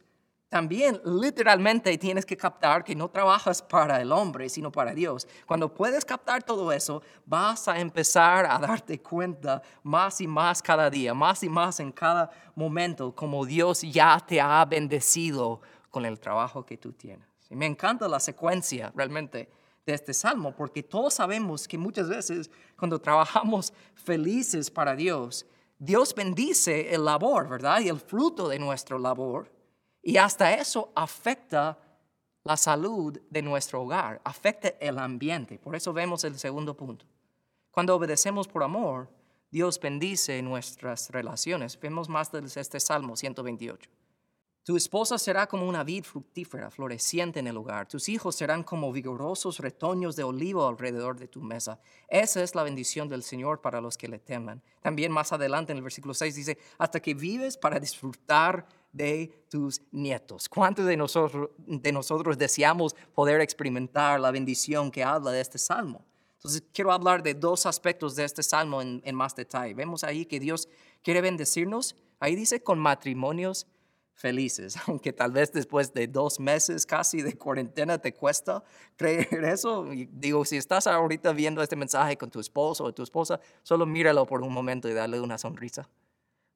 también 0.54 1.02
literalmente 1.04 1.98
tienes 1.98 2.28
que 2.28 2.38
captar 2.38 2.84
que 2.84 2.96
no 2.96 3.10
trabajas 3.10 3.60
para 3.60 4.00
el 4.00 4.12
hombre, 4.12 4.48
sino 4.50 4.72
para 4.72 4.94
Dios. 4.94 5.28
Cuando 5.48 5.74
puedes 5.74 6.06
captar 6.06 6.44
todo 6.44 6.72
eso, 6.72 7.02
vas 7.26 7.68
a 7.68 7.80
empezar 7.80 8.46
a 8.46 8.60
darte 8.60 9.02
cuenta 9.02 9.64
más 9.82 10.22
y 10.22 10.28
más 10.28 10.62
cada 10.62 10.92
día, 10.92 11.16
más 11.16 11.42
y 11.42 11.50
más 11.50 11.80
en 11.80 11.92
cada 11.92 12.30
momento, 12.54 13.16
como 13.16 13.48
Dios 13.48 13.82
ya 13.82 14.20
te 14.20 14.40
ha 14.40 14.64
bendecido 14.66 15.60
con 15.90 16.06
el 16.06 16.20
trabajo 16.20 16.64
que 16.64 16.78
tú 16.78 16.92
tienes. 16.94 17.28
Y 17.50 17.56
me 17.56 17.66
encanta 17.66 18.08
la 18.08 18.20
secuencia 18.20 18.94
realmente 18.96 19.50
de 19.88 19.94
este 19.96 20.14
salmo, 20.14 20.56
porque 20.56 20.84
todos 20.84 21.16
sabemos 21.16 21.68
que 21.68 21.80
muchas 21.80 22.10
veces 22.10 22.52
cuando 22.78 23.00
trabajamos 23.00 23.74
felices 23.96 24.70
para 24.70 24.96
Dios, 24.96 25.48
Dios 25.80 26.14
bendice 26.14 26.94
el 26.94 27.06
labor, 27.06 27.50
¿verdad? 27.50 27.80
Y 27.82 27.90
el 27.90 28.00
fruto 28.00 28.48
de 28.48 28.60
nuestro 28.60 29.00
labor. 29.00 29.52
Y 30.04 30.18
hasta 30.18 30.54
eso 30.54 30.92
afecta 30.94 31.80
la 32.44 32.58
salud 32.58 33.18
de 33.30 33.42
nuestro 33.42 33.82
hogar, 33.82 34.22
afecta 34.26 34.68
el 34.82 35.00
ambiente. 35.00 35.58
Por 35.58 35.76
eso 35.76 35.94
vemos 35.94 36.26
el 36.26 36.38
segundo 36.38 36.76
punto. 36.76 37.06
Cuando 37.72 37.96
obedecemos 37.96 38.48
por 38.48 38.64
amor, 38.64 39.10
Dios 39.50 39.80
bendice 39.80 40.42
nuestras 40.42 41.10
relaciones. 41.10 41.80
Vemos 41.80 42.10
más 42.10 42.32
de 42.32 42.44
este 42.56 42.80
Salmo 42.80 43.16
128. 43.16 43.90
Tu 44.64 44.78
esposa 44.78 45.18
será 45.18 45.48
como 45.48 45.68
una 45.68 45.84
vid 45.84 46.04
fructífera, 46.04 46.72
floreciente 46.72 47.40
en 47.40 47.48
el 47.48 47.58
hogar. 47.58 47.88
Tus 47.88 48.08
hijos 48.08 48.36
serán 48.36 48.64
como 48.64 48.94
vigorosos 48.94 49.60
retoños 49.60 50.16
de 50.16 50.24
olivo 50.24 50.68
alrededor 50.68 51.20
de 51.20 51.28
tu 51.28 51.42
mesa. 51.42 51.82
Esa 52.08 52.42
es 52.42 52.56
la 52.56 52.64
bendición 52.64 53.10
del 53.10 53.24
Señor 53.24 53.60
para 53.60 53.82
los 53.82 53.98
que 53.98 54.08
le 54.08 54.20
teman. 54.20 54.64
También 54.82 55.12
más 55.12 55.34
adelante 55.34 55.74
en 55.74 55.78
el 55.78 55.84
versículo 55.84 56.14
6 56.14 56.36
dice, 56.36 56.58
hasta 56.78 57.02
que 57.02 57.14
vives 57.14 57.58
para 57.58 57.80
disfrutar 57.80 58.66
de 58.94 59.46
tus 59.50 59.82
nietos. 59.92 60.48
¿Cuántos 60.48 60.86
de 60.86 60.96
nosotros, 60.96 61.50
de 61.58 61.92
nosotros 61.92 62.38
deseamos 62.38 62.96
poder 63.14 63.42
experimentar 63.42 64.20
la 64.20 64.32
bendición 64.32 64.90
que 64.90 65.04
habla 65.04 65.32
de 65.32 65.42
este 65.42 65.58
salmo? 65.58 66.06
Entonces, 66.36 66.64
quiero 66.74 66.92
hablar 66.92 67.24
de 67.24 67.34
dos 67.34 67.66
aspectos 67.66 68.16
de 68.16 68.24
este 68.24 68.44
salmo 68.44 68.82
en, 68.82 69.02
en 69.04 69.16
más 69.16 69.36
detalle. 69.36 69.74
Vemos 69.74 70.04
ahí 70.04 70.26
que 70.26 70.40
Dios 70.40 70.70
quiere 71.02 71.22
bendecirnos. 71.22 71.96
Ahí 72.20 72.36
dice 72.36 72.62
con 72.62 72.80
matrimonios 72.80 73.68
felices, 74.14 74.76
aunque 74.88 75.12
tal 75.14 75.32
vez 75.32 75.52
después 75.52 75.94
de 75.94 76.08
dos 76.08 76.40
meses 76.40 76.86
casi 76.86 77.22
de 77.22 77.38
cuarentena 77.38 77.98
te 77.98 78.14
cuesta 78.14 78.64
creer 78.96 79.44
eso. 79.46 79.86
Digo, 80.12 80.46
si 80.46 80.58
estás 80.58 80.88
ahorita 80.88 81.34
viendo 81.34 81.62
este 81.62 81.76
mensaje 81.76 82.18
con 82.18 82.30
tu 82.30 82.40
esposo 82.40 82.84
o 82.84 82.94
tu 82.94 83.04
esposa, 83.04 83.40
solo 83.64 83.86
míralo 83.86 84.26
por 84.26 84.42
un 84.42 84.54
momento 84.54 84.90
y 84.90 84.94
dale 84.94 85.20
una 85.20 85.38
sonrisa. 85.38 85.90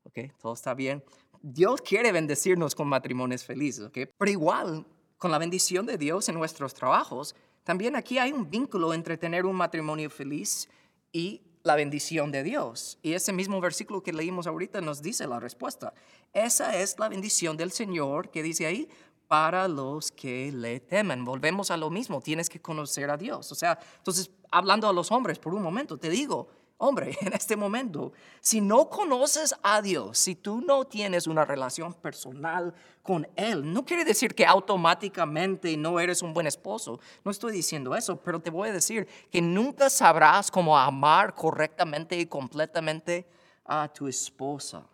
¿Ok? 0.03 0.31
Todo 0.39 0.53
está 0.53 0.73
bien. 0.73 1.03
Dios 1.49 1.81
quiere 1.81 2.11
bendecirnos 2.11 2.75
con 2.75 2.89
matrimonios 2.89 3.45
felices, 3.45 3.85
¿ok? 3.85 3.99
Pero 4.17 4.31
igual, 4.31 4.85
con 5.17 5.31
la 5.31 5.37
bendición 5.37 5.85
de 5.85 5.97
Dios 5.97 6.27
en 6.27 6.35
nuestros 6.35 6.73
trabajos, 6.73 7.35
también 7.63 7.95
aquí 7.95 8.17
hay 8.17 8.33
un 8.33 8.49
vínculo 8.49 8.93
entre 8.93 9.17
tener 9.17 9.45
un 9.45 9.55
matrimonio 9.55 10.09
feliz 10.09 10.67
y 11.13 11.41
la 11.63 11.75
bendición 11.75 12.33
de 12.33 12.43
Dios. 12.43 12.99
Y 13.01 13.13
ese 13.13 13.31
mismo 13.31 13.61
versículo 13.61 14.03
que 14.03 14.11
leímos 14.11 14.45
ahorita 14.45 14.81
nos 14.81 15.01
dice 15.01 15.25
la 15.25 15.39
respuesta. 15.39 15.93
Esa 16.33 16.77
es 16.77 16.99
la 16.99 17.07
bendición 17.07 17.55
del 17.55 17.71
Señor 17.71 18.29
que 18.29 18.43
dice 18.43 18.65
ahí, 18.65 18.89
para 19.29 19.69
los 19.69 20.11
que 20.11 20.51
le 20.51 20.81
temen. 20.81 21.23
Volvemos 21.23 21.71
a 21.71 21.77
lo 21.77 21.89
mismo, 21.89 22.19
tienes 22.19 22.49
que 22.49 22.61
conocer 22.61 23.09
a 23.09 23.15
Dios. 23.15 23.53
O 23.53 23.55
sea, 23.55 23.79
entonces, 23.97 24.31
hablando 24.51 24.89
a 24.89 24.93
los 24.93 25.13
hombres 25.13 25.39
por 25.39 25.53
un 25.53 25.63
momento, 25.63 25.97
te 25.97 26.09
digo, 26.09 26.49
Hombre, 26.79 27.17
en 27.21 27.33
este 27.33 27.55
momento, 27.55 28.13
si 28.39 28.61
no 28.61 28.89
conoces 28.89 29.55
a 29.63 29.81
Dios, 29.81 30.17
si 30.17 30.35
tú 30.35 30.61
no 30.61 30.85
tienes 30.85 31.27
una 31.27 31.43
relación 31.43 31.93
personal 31.93 32.73
con 33.01 33.27
Él, 33.35 33.73
no 33.73 33.83
quiere 33.83 34.05
decir 34.05 34.35
que 34.35 34.45
automáticamente 34.45 35.75
no 35.75 35.99
eres 35.99 36.21
un 36.21 36.33
buen 36.33 36.45
esposo. 36.45 36.99
No 37.23 37.31
estoy 37.31 37.51
diciendo 37.51 37.95
eso, 37.95 38.21
pero 38.21 38.39
te 38.39 38.51
voy 38.51 38.69
a 38.69 38.73
decir 38.73 39.07
que 39.31 39.41
nunca 39.41 39.89
sabrás 39.89 40.51
cómo 40.51 40.77
amar 40.77 41.33
correctamente 41.33 42.17
y 42.17 42.27
completamente 42.27 43.27
a 43.65 43.87
tu 43.87 44.07
esposa. 44.07 44.85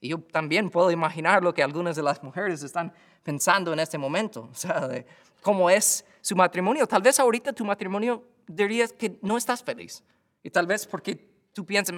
Y 0.00 0.08
yo 0.08 0.20
también 0.20 0.70
puedo 0.70 0.90
imaginar 0.90 1.42
lo 1.42 1.52
que 1.52 1.62
algunas 1.62 1.96
de 1.96 2.02
las 2.02 2.22
mujeres 2.22 2.62
están 2.62 2.92
pensando 3.22 3.72
en 3.72 3.80
este 3.80 3.98
momento, 3.98 4.48
o 4.50 4.54
sea, 4.54 4.88
de 4.88 5.06
cómo 5.42 5.68
es 5.68 6.04
su 6.22 6.34
matrimonio. 6.34 6.86
Tal 6.86 7.02
vez 7.02 7.20
ahorita 7.20 7.52
tu 7.52 7.64
matrimonio 7.64 8.24
dirías 8.46 8.92
que 8.92 9.18
no 9.20 9.36
estás 9.36 9.62
feliz 9.62 10.02
y 10.44 10.50
tal 10.50 10.66
vez 10.68 10.86
porque 10.86 11.16
tú 11.52 11.66
piensas, 11.66 11.96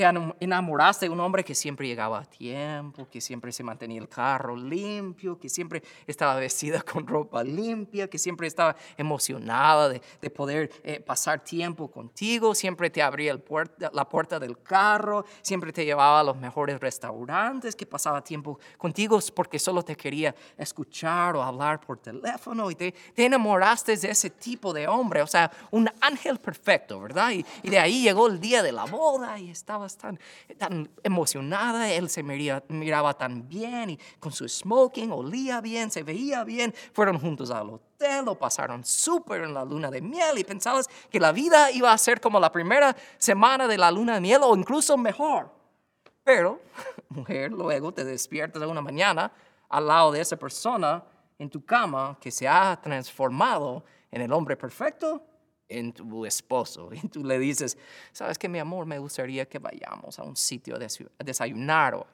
te 0.00 0.06
enamoraste 0.40 1.04
de 1.04 1.10
un 1.10 1.20
hombre 1.20 1.44
que 1.44 1.54
siempre 1.54 1.86
llegaba 1.86 2.20
a 2.20 2.24
tiempo, 2.24 3.06
que 3.10 3.20
siempre 3.20 3.52
se 3.52 3.62
mantenía 3.62 4.00
el 4.00 4.08
carro 4.08 4.56
limpio, 4.56 5.38
que 5.38 5.50
siempre 5.50 5.82
estaba 6.06 6.36
vestida 6.36 6.80
con 6.90 7.06
ropa 7.06 7.44
limpia, 7.44 8.08
que 8.08 8.16
siempre 8.16 8.46
estaba 8.46 8.74
emocionada 8.96 9.90
de, 9.90 10.00
poder 10.30 10.70
eh, 10.84 11.00
pasar 11.00 11.44
tiempo 11.44 11.90
contigo, 11.90 12.54
siempre 12.54 12.88
te 12.88 13.02
abría 13.02 13.32
el 13.32 13.42
la 13.92 14.08
puerta 14.08 14.38
del 14.38 14.62
carro, 14.62 15.26
siempre 15.42 15.70
te 15.70 15.84
llevaba 15.84 16.20
a 16.20 16.24
los 16.24 16.36
mejores 16.38 16.80
restaurantes, 16.80 17.76
que 17.76 17.84
pasaba 17.84 18.24
tiempo 18.24 18.58
contigo 18.78 19.18
porque 19.34 19.58
solo 19.58 19.82
te 19.82 19.96
quería 19.96 20.34
escuchar 20.56 21.36
o 21.36 21.42
hablar 21.42 21.78
por 21.78 21.98
teléfono 21.98 22.70
y 22.70 22.74
te, 22.74 22.92
te 23.14 23.26
enamoraste 23.26 23.98
de 23.98 24.10
ese 24.10 24.30
tipo 24.30 24.72
de 24.72 24.88
hombre, 24.88 25.20
o 25.20 25.26
sea, 25.26 25.50
un 25.72 25.90
ángel 26.00 26.38
perfecto, 26.38 27.00
¿verdad? 27.00 27.32
Y, 27.32 27.44
y 27.62 27.68
de 27.68 27.78
ahí 27.78 28.02
llegó 28.02 28.28
el 28.28 28.40
día 28.40 28.62
de 28.62 28.72
la 28.72 28.86
boda 28.86 29.38
y 29.38 29.50
estaba 29.92 30.14
tan, 30.58 30.90
emocionada, 31.02 31.90
él 31.90 32.08
se 32.08 32.22
miraba 32.22 33.14
tan 33.14 33.48
bien 33.48 33.90
y 33.90 33.98
con 34.18 34.32
su 34.32 34.48
smoking 34.48 35.12
olía 35.12 35.60
bien, 35.60 35.90
se 35.90 36.02
veía 36.02 36.44
bien, 36.44 36.74
fueron 36.92 37.18
juntos 37.18 37.50
al 37.50 37.70
hotel, 37.70 38.24
lo 38.24 38.36
pasaron 38.36 38.84
súper 38.84 39.42
en 39.42 39.54
la 39.54 39.64
luna 39.64 39.90
de 39.90 40.00
miel 40.00 40.38
y 40.38 40.44
pensabas 40.44 40.88
que 41.10 41.20
la 41.20 41.32
vida 41.32 41.70
iba 41.70 41.92
a 41.92 41.98
ser 41.98 42.20
como 42.20 42.40
la 42.40 42.50
primera 42.50 42.96
semana 43.18 43.66
de 43.66 43.78
la 43.78 43.90
luna 43.90 44.14
de 44.14 44.20
miel 44.20 44.40
o 44.42 44.56
incluso 44.56 44.96
mejor. 44.96 45.50
Pero, 46.24 46.60
mujer, 47.08 47.52
luego 47.52 47.92
te 47.92 48.04
despiertas 48.04 48.62
una 48.62 48.80
mañana 48.80 49.32
al 49.68 49.86
lado 49.86 50.12
de 50.12 50.20
esa 50.20 50.36
persona 50.36 51.04
en 51.38 51.48
tu 51.48 51.64
cama 51.64 52.18
que 52.20 52.30
se 52.30 52.46
ha 52.46 52.78
transformado 52.80 53.84
en 54.10 54.22
el 54.22 54.32
hombre 54.32 54.56
perfecto 54.56 55.22
en 55.70 55.92
tu 55.92 56.26
esposo 56.26 56.90
y 56.92 57.08
tú 57.08 57.24
le 57.24 57.38
dices, 57.38 57.78
sabes 58.12 58.38
que 58.38 58.48
mi 58.48 58.58
amor, 58.58 58.84
me 58.84 58.98
gustaría 58.98 59.48
que 59.48 59.58
vayamos 59.58 60.18
a 60.18 60.24
un 60.24 60.36
sitio 60.36 60.76
a 60.76 61.24
desayunar. 61.24 62.06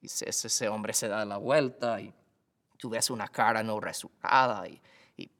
Y 0.00 0.06
ese 0.06 0.68
hombre 0.68 0.92
se 0.92 1.08
da 1.08 1.24
la 1.24 1.36
vuelta 1.36 2.00
y 2.00 2.12
tú 2.76 2.90
ves 2.90 3.10
una 3.10 3.28
cara 3.28 3.62
no 3.62 3.80
resultada 3.80 4.66
y, 4.68 4.80
y, 5.16 5.30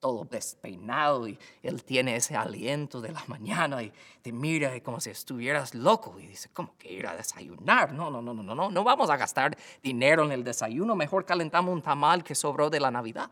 todo 0.00 0.24
despeinado 0.24 1.26
y 1.26 1.38
él 1.62 1.82
tiene 1.82 2.16
ese 2.16 2.36
aliento 2.36 3.00
de 3.00 3.12
la 3.12 3.24
mañana 3.28 3.82
y 3.82 3.92
te 4.22 4.32
mira 4.32 4.78
como 4.80 5.00
si 5.00 5.10
estuvieras 5.10 5.74
loco 5.74 6.18
y 6.20 6.26
dice, 6.26 6.50
¿cómo 6.52 6.76
que 6.76 6.92
ir 6.92 7.06
a 7.06 7.16
desayunar? 7.16 7.92
No, 7.92 8.10
no, 8.10 8.20
no, 8.20 8.34
no, 8.34 8.42
no, 8.42 8.54
no, 8.54 8.70
no 8.70 8.84
vamos 8.84 9.08
a 9.10 9.16
gastar 9.16 9.56
dinero 9.82 10.24
en 10.24 10.32
el 10.32 10.44
desayuno, 10.44 10.96
mejor 10.96 11.24
calentamos 11.24 11.72
un 11.72 11.82
tamal 11.82 12.22
que 12.22 12.34
sobró 12.34 12.68
de 12.68 12.80
la 12.80 12.90
Navidad. 12.90 13.30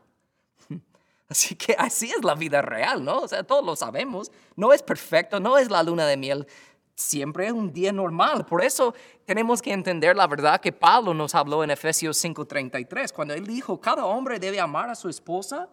Así 1.35 1.57
que 1.57 1.75
así 1.77 2.13
es 2.13 2.23
la 2.23 2.37
vida 2.37 2.63
real, 2.63 3.05
¿no? 3.05 3.19
O 3.19 3.27
sea, 3.27 3.43
todos 3.43 3.67
lo 3.67 3.75
sabemos. 3.75 4.31
No 4.55 4.73
es 4.73 4.85
perfecto, 4.85 5.41
no 5.41 5.59
es 5.59 5.69
la 5.69 5.83
luna 5.83 6.07
de 6.07 6.17
miel. 6.17 6.47
Siempre 6.95 7.47
es 7.47 7.53
un 7.53 7.73
día 7.73 7.93
normal. 7.93 8.47
Por 8.47 8.63
eso 8.63 8.95
tenemos 9.25 9.61
que 9.61 9.73
entender 9.73 10.15
la 10.15 10.29
verdad 10.29 10.61
que 10.61 10.71
Pablo 10.71 11.13
nos 11.13 11.35
habló 11.35 11.65
en 11.65 11.73
Efesios 11.73 12.17
5:33, 12.25 13.13
cuando 13.13 13.35
él 13.35 13.49
dijo, 13.49 13.81
cada 13.81 14.07
hombre 14.07 14.39
debe 14.39 14.61
amar 14.61 14.89
a 14.89 14.95
su 14.95 15.09
esposa 15.09 15.69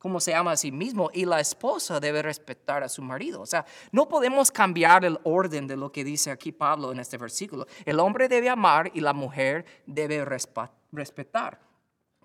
como 0.00 0.18
se 0.18 0.34
ama 0.34 0.50
a 0.50 0.56
sí 0.56 0.72
mismo 0.72 1.10
y 1.14 1.26
la 1.26 1.38
esposa 1.38 2.00
debe 2.00 2.20
respetar 2.20 2.82
a 2.82 2.88
su 2.88 3.00
marido. 3.00 3.40
O 3.40 3.46
sea, 3.46 3.64
no 3.92 4.08
podemos 4.08 4.50
cambiar 4.50 5.04
el 5.04 5.20
orden 5.22 5.68
de 5.68 5.76
lo 5.76 5.92
que 5.92 6.02
dice 6.02 6.32
aquí 6.32 6.50
Pablo 6.50 6.90
en 6.90 6.98
este 6.98 7.18
versículo. 7.18 7.68
El 7.84 8.00
hombre 8.00 8.26
debe 8.26 8.48
amar 8.48 8.90
y 8.94 9.00
la 9.00 9.12
mujer 9.12 9.64
debe 9.86 10.24
respetar. 10.24 11.60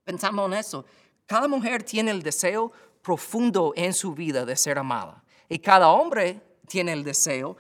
Pensamos 0.04 0.52
en 0.52 0.58
eso. 0.58 0.86
Cada 1.30 1.48
mujer 1.48 1.84
tiene 1.84 2.10
el 2.10 2.24
deseo 2.24 2.72
profundo 3.04 3.72
en 3.76 3.94
su 3.94 4.16
vida 4.16 4.46
de 4.46 4.56
ser 4.56 4.80
amada 4.80 5.24
y 5.48 5.60
cada 5.60 5.90
hombre 5.90 6.42
tiene 6.68 6.92
el 6.92 7.04
deseo 7.04 7.56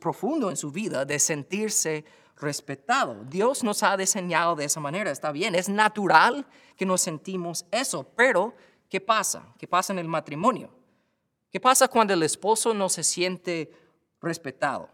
profundo 0.00 0.48
en 0.48 0.56
su 0.56 0.70
vida 0.70 1.04
de 1.04 1.18
sentirse 1.18 2.06
respetado. 2.38 3.24
Dios 3.24 3.62
nos 3.62 3.82
ha 3.82 3.94
diseñado 3.94 4.56
de 4.56 4.64
esa 4.64 4.80
manera, 4.80 5.10
está 5.10 5.32
bien, 5.32 5.54
es 5.54 5.68
natural 5.68 6.46
que 6.76 6.86
nos 6.86 7.02
sentimos 7.02 7.66
eso, 7.70 8.10
pero 8.16 8.54
¿qué 8.88 9.02
pasa? 9.02 9.42
¿Qué 9.58 9.68
pasa 9.68 9.92
en 9.92 9.98
el 9.98 10.08
matrimonio? 10.08 10.70
¿Qué 11.50 11.60
pasa 11.60 11.88
cuando 11.88 12.14
el 12.14 12.22
esposo 12.22 12.72
no 12.72 12.88
se 12.88 13.04
siente 13.04 13.70
respetado? 14.22 14.88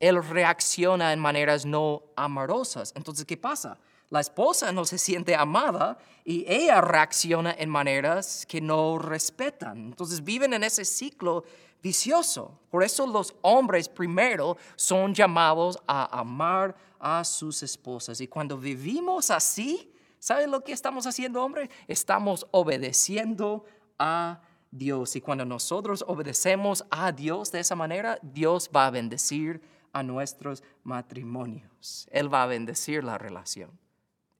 Él 0.00 0.20
reacciona 0.20 1.12
en 1.12 1.20
maneras 1.20 1.64
no 1.64 2.02
amorosas. 2.16 2.92
Entonces, 2.96 3.24
¿qué 3.24 3.36
pasa? 3.36 3.78
La 4.10 4.20
esposa 4.20 4.70
no 4.72 4.84
se 4.84 4.98
siente 4.98 5.34
amada 5.34 5.98
y 6.24 6.44
ella 6.46 6.80
reacciona 6.80 7.54
en 7.58 7.68
maneras 7.68 8.46
que 8.46 8.60
no 8.60 8.98
respetan. 8.98 9.86
Entonces 9.86 10.22
viven 10.22 10.54
en 10.54 10.64
ese 10.64 10.84
ciclo 10.84 11.44
vicioso. 11.82 12.58
Por 12.70 12.82
eso 12.82 13.06
los 13.06 13.34
hombres 13.42 13.88
primero 13.88 14.56
son 14.76 15.14
llamados 15.14 15.78
a 15.86 16.18
amar 16.18 16.74
a 16.98 17.22
sus 17.24 17.62
esposas. 17.62 18.20
Y 18.20 18.28
cuando 18.28 18.56
vivimos 18.56 19.30
así, 19.30 19.92
¿saben 20.18 20.50
lo 20.50 20.64
que 20.64 20.72
estamos 20.72 21.06
haciendo, 21.06 21.44
hombre? 21.44 21.68
Estamos 21.86 22.46
obedeciendo 22.52 23.64
a 23.98 24.40
Dios. 24.70 25.14
Y 25.14 25.20
cuando 25.20 25.44
nosotros 25.44 26.04
obedecemos 26.08 26.84
a 26.90 27.12
Dios 27.12 27.52
de 27.52 27.60
esa 27.60 27.76
manera, 27.76 28.18
Dios 28.22 28.70
va 28.74 28.86
a 28.86 28.90
bendecir 28.90 29.60
a 29.92 30.02
nuestros 30.02 30.62
matrimonios. 30.82 32.08
Él 32.10 32.32
va 32.32 32.44
a 32.44 32.46
bendecir 32.46 33.04
la 33.04 33.18
relación. 33.18 33.83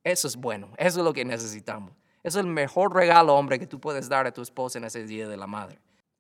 Eso 0.05 0.29
es 0.29 0.37
bueno, 0.37 0.69
eso 0.77 1.01
es 1.01 1.05
lo 1.05 1.13
que 1.13 1.25
necesitamos. 1.25 1.93
Es 2.23 2.37
el 2.37 2.47
mejor 2.47 2.95
regalo, 2.95 3.35
hombre, 3.35 3.59
que 3.59 3.67
tú 3.67 3.81
puedes 3.81 4.09
dar 4.09 4.27
a 4.27 4.33
tu 4.33 4.43
esposa 4.43 4.79
en 4.79 4.85
ese 4.85 5.05
día 5.05 5.29
de 5.29 5.37
la 5.37 5.47
madre. 5.47 5.79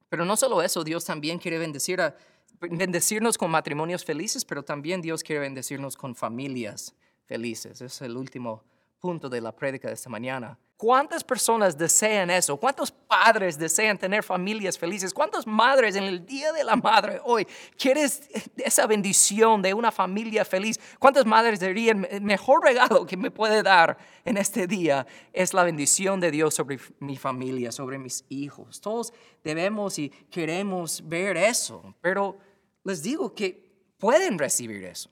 Pero 0.08 0.24
no 0.24 0.36
solo 0.36 0.62
eso, 0.62 0.84
Dios 0.84 1.04
también 1.04 1.38
quiere 1.38 1.58
bendecir 1.58 2.00
a, 2.00 2.16
bendecirnos 2.60 3.38
con 3.38 3.50
matrimonios 3.50 4.04
felices, 4.04 4.44
pero 4.44 4.62
también 4.62 5.00
Dios 5.00 5.22
quiere 5.22 5.40
bendecirnos 5.40 5.96
con 5.96 6.14
familias 6.14 6.94
felices. 7.26 7.80
Es 7.80 8.00
el 8.02 8.16
último 8.16 8.62
punto 8.98 9.28
de 9.28 9.40
la 9.40 9.52
prédica 9.52 9.88
de 9.88 9.94
esta 9.94 10.10
mañana. 10.10 10.58
¿Cuántas 10.76 11.22
personas 11.22 11.78
desean 11.78 12.30
eso? 12.30 12.56
¿Cuántos 12.56 12.90
padres 12.90 13.56
desean 13.56 13.96
tener 13.96 14.24
familias 14.24 14.76
felices? 14.76 15.14
¿Cuántas 15.14 15.46
madres 15.46 15.94
en 15.94 16.02
el 16.02 16.26
Día 16.26 16.52
de 16.52 16.64
la 16.64 16.74
Madre 16.74 17.20
hoy 17.24 17.46
quieres 17.78 18.28
esa 18.56 18.86
bendición 18.88 19.62
de 19.62 19.72
una 19.72 19.92
familia 19.92 20.44
feliz? 20.44 20.80
¿Cuántas 20.98 21.26
madres 21.26 21.60
dirían, 21.60 22.06
el 22.10 22.22
mejor 22.22 22.64
regalo 22.64 23.06
que 23.06 23.16
me 23.16 23.30
puede 23.30 23.62
dar 23.62 23.96
en 24.24 24.36
este 24.36 24.66
día 24.66 25.06
es 25.32 25.54
la 25.54 25.62
bendición 25.62 26.18
de 26.18 26.32
Dios 26.32 26.54
sobre 26.54 26.80
mi 26.98 27.16
familia, 27.16 27.70
sobre 27.70 27.96
mis 27.96 28.24
hijos? 28.28 28.80
Todos 28.80 29.12
debemos 29.44 29.96
y 30.00 30.08
queremos 30.08 31.06
ver 31.08 31.36
eso, 31.36 31.94
pero 32.00 32.36
les 32.82 33.00
digo 33.00 33.32
que 33.32 33.94
pueden 33.96 34.40
recibir 34.40 34.82
eso. 34.84 35.08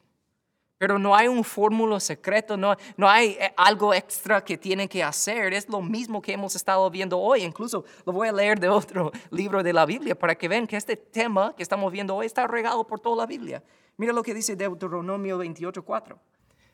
Pero 0.83 0.99
no 0.99 1.15
hay 1.15 1.29
un 1.29 1.45
fórmula 1.45 2.01
secreto, 2.01 2.57
no, 2.57 2.75
no 2.97 3.09
hay 3.09 3.37
eh, 3.39 3.55
algo 3.57 3.95
extra 3.95 4.45
que 4.45 4.59
tienen 4.59 4.89
que 4.89 5.01
hacer. 5.01 5.53
Es 5.53 5.69
lo 5.69 5.81
mismo 5.81 6.21
que 6.21 6.33
hemos 6.33 6.57
estado 6.57 6.91
viendo 6.91 7.21
hoy. 7.21 7.45
Incluso 7.45 7.85
lo 8.05 8.13
voy 8.13 8.27
a 8.27 8.33
leer 8.33 8.59
de 8.59 8.69
otro 8.69 9.13
libro 9.31 9.63
de 9.63 9.73
la 9.73 9.87
Biblia 9.87 10.19
para 10.19 10.35
que 10.35 10.49
vean 10.49 10.67
que 10.67 10.77
este 10.77 10.97
tema 10.97 11.55
que 11.55 11.63
estamos 11.63 11.93
viendo 11.93 12.17
hoy 12.17 12.27
está 12.27 12.49
regado 12.49 12.85
por 12.85 12.99
toda 12.99 13.15
la 13.15 13.27
Biblia. 13.27 13.63
Mira 13.97 14.13
lo 14.13 14.25
que 14.25 14.35
dice 14.35 14.57
Deuteronomio 14.57 15.39
28:4. 15.39 16.19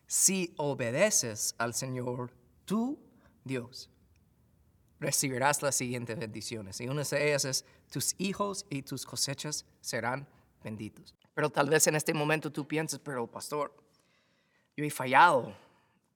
Si 0.07 0.55
obedeces 0.57 1.55
al 1.59 1.75
Señor, 1.75 2.33
tú, 2.65 2.99
Dios, 3.45 3.91
recibirás 5.01 5.61
las 5.61 5.75
siguientes 5.75 6.19
bendiciones. 6.19 6.81
Y 6.81 6.89
una 6.89 7.03
de 7.03 7.29
ellas 7.29 7.45
es, 7.45 7.67
tus 7.91 8.15
hijos 8.17 8.65
y 8.71 8.81
tus 8.81 9.05
cosechas 9.05 9.67
serán 9.83 10.27
benditos. 10.65 11.15
Pero 11.35 11.51
tal 11.51 11.69
vez 11.69 11.87
en 11.89 11.95
este 11.95 12.15
momento 12.15 12.51
tú 12.51 12.67
pienses, 12.67 12.99
pero 13.01 13.27
pastor, 13.27 13.87
yo 14.79 14.85
he 14.85 14.91
fallado 14.91 15.53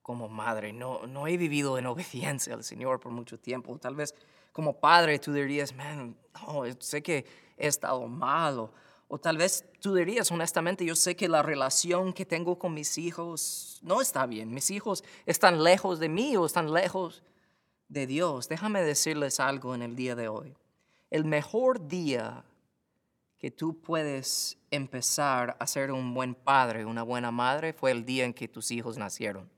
como 0.03 0.29
madre, 0.29 0.72
no, 0.72 1.05
no 1.09 1.27
he 1.27 1.37
vivido 1.37 1.79
en 1.79 1.87
obediencia 1.94 2.55
al 2.55 2.62
Señor 2.62 3.01
por 3.01 3.11
mucho 3.11 3.37
tiempo. 3.37 3.77
Tal 3.79 3.96
vez 3.96 4.14
como 4.53 4.79
padre 4.79 5.18
tú 5.18 5.33
dirías, 5.33 5.75
man, 5.75 6.16
no, 6.46 6.62
sé 6.79 7.03
que 7.03 7.27
he 7.57 7.66
estado 7.66 8.07
malo. 8.07 8.70
O 9.09 9.18
tal 9.18 9.37
vez 9.37 9.64
tú 9.81 9.94
dirías, 9.96 10.31
honestamente, 10.31 10.85
yo 10.85 10.94
sé 10.94 11.16
que 11.16 11.29
la 11.29 11.42
relación 11.42 12.12
que 12.12 12.25
tengo 12.25 12.57
con 12.57 12.72
mis 12.72 12.98
hijos 12.98 13.81
no 13.83 14.01
está 14.01 14.27
bien. 14.27 14.55
Mis 14.55 14.70
hijos 14.70 15.03
están 15.27 15.64
lejos 15.64 15.98
de 15.98 16.09
mí 16.09 16.37
o 16.37 16.46
están 16.46 16.72
lejos 16.72 17.25
de 17.88 18.07
Dios. 18.07 18.48
Déjame 18.48 18.81
decirles 18.83 19.40
algo 19.40 19.75
en 19.75 19.83
el 19.83 19.96
día 19.96 20.14
de 20.14 20.29
hoy. 20.29 20.55
El 21.11 21.25
mejor 21.25 21.88
día 21.88 22.44
que 23.43 23.51
tú 23.51 23.81
puedes 23.81 24.57
empezar 24.71 25.57
a 25.59 25.67
ser 25.67 25.91
un 25.91 26.15
buen 26.15 26.33
padre, 26.33 26.85
una 26.85 27.03
buena 27.03 27.33
madre, 27.33 27.73
fue 27.73 27.91
el 27.91 28.05
día 28.05 28.25
en 28.25 28.33
que 28.33 28.47
tus 28.47 28.71
hijos 28.71 28.97
nacieron. 28.97 29.51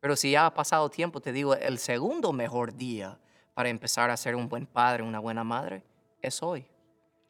Pero 0.00 0.16
si 0.16 0.32
ya 0.32 0.46
ha 0.46 0.52
pasado 0.52 0.90
tiempo, 0.90 1.20
te 1.20 1.30
digo, 1.30 1.54
el 1.54 1.78
segundo 1.78 2.32
mejor 2.32 2.74
día 2.74 3.20
para 3.54 3.68
empezar 3.68 4.10
a 4.10 4.16
ser 4.16 4.34
un 4.34 4.48
buen 4.48 4.66
padre, 4.66 5.04
una 5.04 5.20
buena 5.20 5.44
madre, 5.44 5.84
es 6.20 6.42
hoy. 6.42 6.66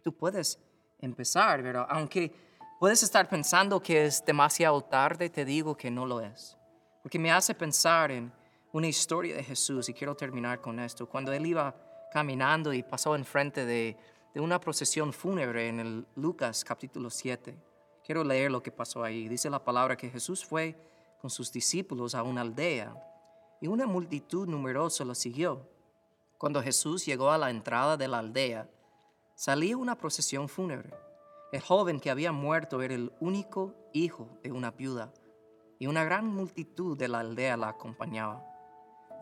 Tú 0.03 0.17
puedes 0.17 0.59
empezar, 1.01 1.61
pero 1.63 1.87
aunque 1.91 2.33
puedes 2.81 3.03
estar 3.03 3.29
pensando 3.29 3.83
que 3.83 4.07
es 4.07 4.25
demasiado 4.25 4.81
tarde, 4.81 5.29
te 5.29 5.45
digo 5.45 5.77
que 5.77 5.91
no 5.91 6.07
lo 6.07 6.23
es. 6.23 6.57
Porque 7.03 7.19
me 7.19 7.31
hace 7.31 7.53
pensar 7.53 8.11
en 8.11 8.33
una 8.73 8.87
historia 8.87 9.37
de 9.37 9.45
Jesús 9.45 9.91
y 9.91 9.93
quiero 9.93 10.15
terminar 10.15 10.63
con 10.63 10.81
esto. 10.81 11.07
Cuando 11.07 11.31
él 11.31 11.45
iba 11.45 11.75
caminando 12.11 12.73
y 12.73 12.83
pasó 12.83 13.15
enfrente 13.15 13.67
de 13.67 13.99
de 14.39 14.43
una 14.43 14.61
procesión 14.61 15.13
fúnebre 15.13 15.67
en 15.67 15.81
el 15.81 16.07
Lucas 16.15 16.63
capítulo 16.63 17.11
7. 17.11 17.59
Quiero 18.05 18.23
leer 18.23 18.53
lo 18.53 18.63
que 18.63 18.71
pasó 18.71 19.03
ahí. 19.03 19.27
Dice 19.27 19.51
la 19.51 19.65
palabra 19.65 19.97
que 19.97 20.11
Jesús 20.11 20.45
fue 20.45 20.81
con 21.21 21.29
sus 21.29 21.51
discípulos 21.51 22.15
a 22.15 22.23
una 22.23 22.43
aldea 22.43 22.95
y 23.61 23.67
una 23.67 23.85
multitud 23.85 24.47
numerosa 24.47 25.05
lo 25.05 25.17
siguió. 25.17 25.69
Cuando 26.39 26.63
Jesús 26.63 27.05
llegó 27.05 27.33
a 27.33 27.39
la 27.39 27.51
entrada 27.51 27.97
de 27.97 28.07
la 28.07 28.21
aldea, 28.21 28.71
salía 29.35 29.77
una 29.77 29.99
procesión 29.99 30.49
fúnebre. 30.49 30.95
El 31.51 31.61
joven 31.61 31.99
que 31.99 32.09
había 32.09 32.31
muerto 32.31 32.81
era 32.81 32.95
el 32.95 33.13
único 33.19 33.75
hijo 33.93 34.39
de 34.45 34.53
una 34.53 34.71
viuda 34.71 35.13
y 35.81 35.89
una 35.89 36.05
gran 36.05 36.25
multitud 36.29 36.97
de 36.97 37.09
la 37.09 37.19
aldea 37.19 37.57
la 37.57 37.71
acompañaba. 37.71 38.45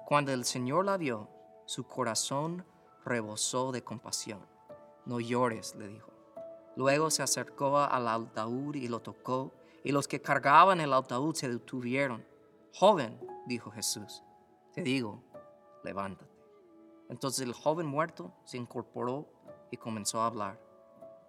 Cuando 0.04 0.34
el 0.34 0.44
Señor 0.44 0.84
la 0.84 0.98
vio, 0.98 1.30
su 1.64 1.84
corazón 1.84 2.66
rebosó 3.02 3.72
de 3.72 3.82
compasión 3.82 4.55
no 5.06 5.20
llores, 5.20 5.74
le 5.76 5.88
dijo. 5.88 6.12
Luego 6.76 7.10
se 7.10 7.22
acercó 7.22 7.78
al 7.78 8.06
ataúd 8.06 8.74
y 8.74 8.88
lo 8.88 9.00
tocó, 9.00 9.52
y 9.82 9.92
los 9.92 10.06
que 10.08 10.20
cargaban 10.20 10.80
el 10.80 10.92
ataúd 10.92 11.34
se 11.34 11.48
detuvieron. 11.48 12.24
Joven, 12.74 13.18
dijo 13.46 13.70
Jesús, 13.70 14.22
te 14.74 14.82
digo, 14.82 15.22
levántate. 15.84 16.30
Entonces 17.08 17.46
el 17.46 17.54
joven 17.54 17.86
muerto 17.86 18.34
se 18.44 18.58
incorporó 18.58 19.26
y 19.70 19.76
comenzó 19.76 20.20
a 20.20 20.26
hablar, 20.26 20.60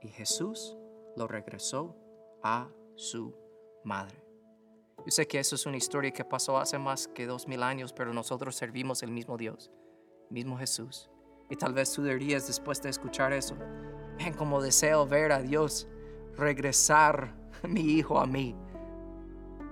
y 0.02 0.10
Jesús 0.10 0.76
lo 1.16 1.28
regresó 1.28 1.96
a 2.44 2.68
su 2.96 3.34
madre. 3.84 4.22
Yo 5.06 5.12
sé 5.12 5.28
que 5.28 5.40
eso 5.40 5.56
es 5.56 5.66
una 5.66 5.78
historia 5.78 6.12
que 6.12 6.26
pasó 6.26 6.58
hace 6.58 6.78
más 6.78 7.08
que 7.08 7.26
dos 7.26 7.48
mil 7.48 7.64
años, 7.64 7.94
pero 7.94 8.14
nosotros 8.14 8.56
servimos 8.56 9.04
el 9.04 9.12
mismo 9.12 9.38
Dios, 9.38 9.72
el 10.30 10.34
mismo 10.34 10.58
Jesús. 10.58 11.10
Y 11.50 11.56
tal 11.56 11.74
vez 11.74 11.92
tú 11.94 12.04
dirías 12.04 12.48
después 12.48 12.82
de 12.82 12.90
escuchar 12.90 13.32
eso, 13.32 13.56
ven 14.18 14.34
como 14.34 14.62
deseo 14.62 15.06
ver 15.08 15.32
a 15.32 15.40
Dios 15.40 15.88
regresar 16.36 17.34
mi 17.68 17.82
hijo 17.82 18.20
a 18.20 18.26
mí. 18.26 18.56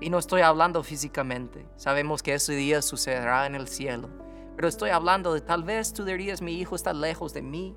Y 0.01 0.09
no 0.09 0.19
estoy 0.19 0.41
hablando 0.41 0.83
físicamente, 0.83 1.65
sabemos 1.75 2.21
que 2.21 2.33
ese 2.33 2.53
día 2.53 2.81
sucederá 2.81 3.45
en 3.45 3.55
el 3.55 3.67
cielo, 3.67 4.09
pero 4.55 4.67
estoy 4.67 4.89
hablando 4.89 5.33
de 5.33 5.41
tal 5.41 5.63
vez 5.63 5.93
tú 5.93 6.03
dirías 6.03 6.41
mi 6.41 6.53
hijo 6.59 6.75
está 6.75 6.93
lejos 6.93 7.33
de 7.33 7.41
mí, 7.41 7.75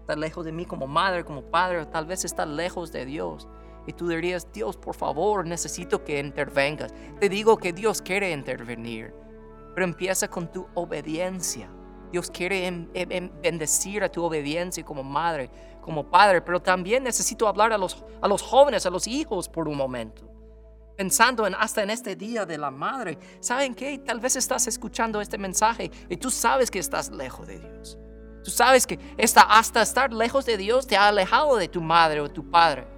está 0.00 0.16
lejos 0.16 0.44
de 0.44 0.52
mí 0.52 0.66
como 0.66 0.86
madre, 0.86 1.24
como 1.24 1.42
padre, 1.42 1.86
tal 1.86 2.06
vez 2.06 2.24
está 2.24 2.46
lejos 2.46 2.92
de 2.92 3.04
Dios. 3.04 3.48
Y 3.86 3.92
tú 3.92 4.06
dirías, 4.06 4.46
Dios, 4.52 4.76
por 4.76 4.94
favor, 4.94 5.44
necesito 5.44 6.04
que 6.04 6.20
intervengas. 6.20 6.94
Te 7.18 7.28
digo 7.28 7.56
que 7.56 7.72
Dios 7.72 8.00
quiere 8.00 8.30
intervenir, 8.30 9.12
pero 9.74 9.84
empieza 9.84 10.28
con 10.28 10.50
tu 10.52 10.68
obediencia. 10.74 11.68
Dios 12.12 12.30
quiere 12.30 12.70
bendecir 13.42 14.04
a 14.04 14.08
tu 14.10 14.22
obediencia 14.22 14.84
como 14.84 15.02
madre, 15.02 15.50
como 15.80 16.08
padre, 16.08 16.42
pero 16.42 16.60
también 16.60 17.02
necesito 17.02 17.48
hablar 17.48 17.72
a 17.72 17.78
los, 17.78 18.04
a 18.20 18.28
los 18.28 18.42
jóvenes, 18.42 18.84
a 18.84 18.90
los 18.90 19.08
hijos 19.08 19.48
por 19.48 19.66
un 19.66 19.76
momento. 19.76 20.28
pensando 20.94 21.46
en 21.46 21.54
hasta 21.54 21.82
en 21.82 21.88
este 21.90 22.14
día 22.14 22.44
de 22.44 22.58
la 22.58 22.70
madre. 22.70 23.18
¿Saben 23.40 23.74
qué? 23.74 23.98
Tal 23.98 24.20
vez 24.20 24.36
estás 24.36 24.66
escuchando 24.66 25.20
este 25.22 25.38
mensaje 25.38 25.90
y 26.08 26.16
tú 26.18 26.30
sabes 26.30 26.70
que 26.70 26.78
estás 26.78 27.10
lejos 27.10 27.46
de 27.48 27.58
Dios. 27.58 27.98
Tú 28.44 28.50
sabes 28.50 28.86
que 28.86 28.98
hasta 29.48 29.82
estar 29.82 30.12
lejos 30.12 30.44
de 30.44 30.58
Dios 30.58 30.86
te 30.86 30.96
ha 30.96 31.08
alejado 31.08 31.56
de 31.56 31.68
tu 31.68 31.80
madre 31.80 32.20
o 32.20 32.28
tu 32.28 32.50
padre. 32.50 32.91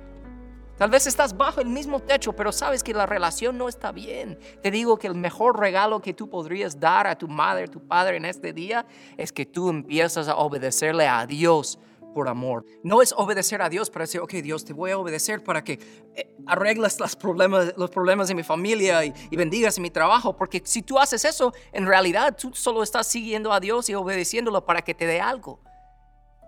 Tal 0.76 0.90
vez 0.90 1.06
estás 1.06 1.36
bajo 1.36 1.60
el 1.60 1.68
mismo 1.68 2.00
techo, 2.00 2.32
pero 2.32 2.50
sabes 2.50 2.82
que 2.82 2.92
la 2.92 3.06
relación 3.06 3.56
no 3.56 3.68
está 3.68 3.92
bien. 3.92 4.38
Te 4.60 4.72
digo 4.72 4.98
que 4.98 5.06
el 5.06 5.14
mejor 5.14 5.60
regalo 5.60 6.00
que 6.00 6.14
tú 6.14 6.28
podrías 6.28 6.80
dar 6.80 7.06
a 7.06 7.16
tu 7.16 7.28
madre, 7.28 7.68
tu 7.68 7.86
padre 7.86 8.16
en 8.16 8.24
este 8.24 8.52
día, 8.52 8.84
es 9.16 9.32
que 9.32 9.46
tú 9.46 9.68
empiezas 9.68 10.26
a 10.26 10.36
obedecerle 10.36 11.06
a 11.06 11.26
Dios 11.26 11.78
por 12.12 12.28
amor. 12.28 12.64
No 12.82 13.02
es 13.02 13.12
obedecer 13.12 13.62
a 13.62 13.68
Dios 13.68 13.88
para 13.88 14.04
decir, 14.04 14.20
ok, 14.20 14.32
Dios, 14.34 14.64
te 14.64 14.72
voy 14.72 14.90
a 14.90 14.98
obedecer 14.98 15.44
para 15.44 15.62
que 15.62 15.78
eh, 16.14 16.34
arregles 16.46 16.98
los 16.98 17.14
problemas, 17.14 17.74
los 17.76 17.90
problemas 17.90 18.28
de 18.28 18.34
mi 18.34 18.42
familia 18.42 19.04
y, 19.04 19.12
y 19.30 19.36
bendigas 19.36 19.78
mi 19.78 19.90
trabajo. 19.90 20.36
Porque 20.36 20.60
si 20.64 20.82
tú 20.82 20.98
haces 20.98 21.24
eso, 21.24 21.52
en 21.72 21.86
realidad 21.86 22.36
tú 22.36 22.52
solo 22.52 22.82
estás 22.82 23.06
siguiendo 23.06 23.52
a 23.52 23.60
Dios 23.60 23.88
y 23.90 23.94
obedeciéndolo 23.94 24.64
para 24.64 24.82
que 24.82 24.94
te 24.94 25.06
dé 25.06 25.20
algo. 25.20 25.60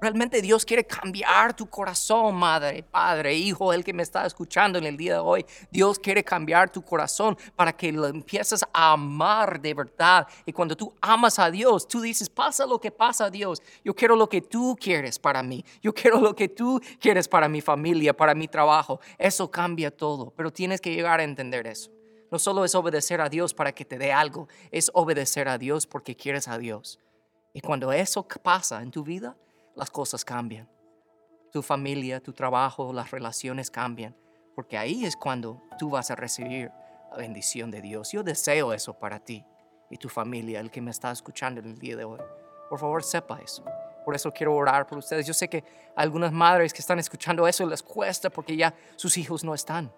Realmente 0.00 0.42
Dios 0.42 0.66
quiere 0.66 0.84
cambiar 0.84 1.56
tu 1.56 1.66
corazón, 1.66 2.34
madre, 2.34 2.82
padre, 2.82 3.34
hijo, 3.34 3.72
el 3.72 3.82
que 3.82 3.94
me 3.94 4.02
está 4.02 4.26
escuchando 4.26 4.78
en 4.78 4.84
el 4.84 4.96
día 4.96 5.14
de 5.14 5.18
hoy. 5.20 5.46
Dios 5.70 5.98
quiere 5.98 6.22
cambiar 6.22 6.70
tu 6.70 6.82
corazón 6.82 7.36
para 7.54 7.74
que 7.74 7.90
lo 7.92 8.06
empieces 8.06 8.62
a 8.74 8.92
amar 8.92 9.60
de 9.60 9.72
verdad. 9.72 10.26
Y 10.44 10.52
cuando 10.52 10.76
tú 10.76 10.92
amas 11.00 11.38
a 11.38 11.50
Dios, 11.50 11.88
tú 11.88 12.02
dices, 12.02 12.28
pasa 12.28 12.66
lo 12.66 12.78
que 12.78 12.90
pasa, 12.90 13.30
Dios. 13.30 13.62
Yo 13.82 13.94
quiero 13.94 14.16
lo 14.16 14.28
que 14.28 14.42
tú 14.42 14.76
quieres 14.78 15.18
para 15.18 15.42
mí. 15.42 15.64
Yo 15.80 15.94
quiero 15.94 16.20
lo 16.20 16.36
que 16.36 16.48
tú 16.48 16.78
quieres 17.00 17.26
para 17.26 17.48
mi 17.48 17.62
familia, 17.62 18.14
para 18.14 18.34
mi 18.34 18.48
trabajo. 18.48 19.00
Eso 19.16 19.50
cambia 19.50 19.90
todo, 19.90 20.30
pero 20.36 20.52
tienes 20.52 20.82
que 20.82 20.94
llegar 20.94 21.20
a 21.20 21.24
entender 21.24 21.66
eso. 21.66 21.90
No 22.30 22.38
solo 22.38 22.64
es 22.66 22.74
obedecer 22.74 23.20
a 23.22 23.30
Dios 23.30 23.54
para 23.54 23.72
que 23.72 23.86
te 23.86 23.96
dé 23.96 24.12
algo, 24.12 24.48
es 24.70 24.90
obedecer 24.92 25.48
a 25.48 25.56
Dios 25.56 25.86
porque 25.86 26.16
quieres 26.16 26.48
a 26.48 26.58
Dios. 26.58 27.00
Y 27.54 27.60
cuando 27.62 27.92
eso 27.92 28.26
pasa 28.42 28.82
en 28.82 28.90
tu 28.90 29.02
vida, 29.02 29.36
las 29.76 29.90
cosas 29.90 30.24
cambian. 30.24 30.68
Tu 31.52 31.62
familia, 31.62 32.20
tu 32.20 32.32
trabajo, 32.32 32.92
las 32.92 33.10
relaciones 33.10 33.70
cambian, 33.70 34.16
porque 34.54 34.76
ahí 34.78 35.04
es 35.04 35.16
cuando 35.16 35.62
tú 35.78 35.90
vas 35.90 36.10
a 36.10 36.16
recibir 36.16 36.72
la 37.10 37.18
bendición 37.18 37.70
de 37.70 37.82
Dios. 37.82 38.10
Yo 38.10 38.22
deseo 38.22 38.72
eso 38.72 38.98
para 38.98 39.20
ti 39.20 39.44
y 39.90 39.96
tu 39.98 40.08
familia, 40.08 40.60
el 40.60 40.70
que 40.70 40.80
me 40.80 40.90
está 40.90 41.10
escuchando 41.12 41.60
en 41.60 41.66
el 41.66 41.78
día 41.78 41.96
de 41.96 42.04
hoy. 42.04 42.20
Por 42.68 42.78
favor, 42.78 43.04
sepa 43.04 43.38
eso. 43.40 43.64
Por 44.04 44.14
eso 44.14 44.32
quiero 44.32 44.54
orar 44.54 44.86
por 44.86 44.98
ustedes. 44.98 45.26
Yo 45.26 45.34
sé 45.34 45.48
que 45.48 45.64
algunas 45.94 46.32
madres 46.32 46.72
que 46.72 46.80
están 46.80 46.98
escuchando 46.98 47.46
eso 47.46 47.66
les 47.66 47.82
cuesta 47.82 48.30
porque 48.30 48.56
ya 48.56 48.74
sus 48.96 49.16
hijos 49.18 49.44
no 49.44 49.54
están. 49.54 49.92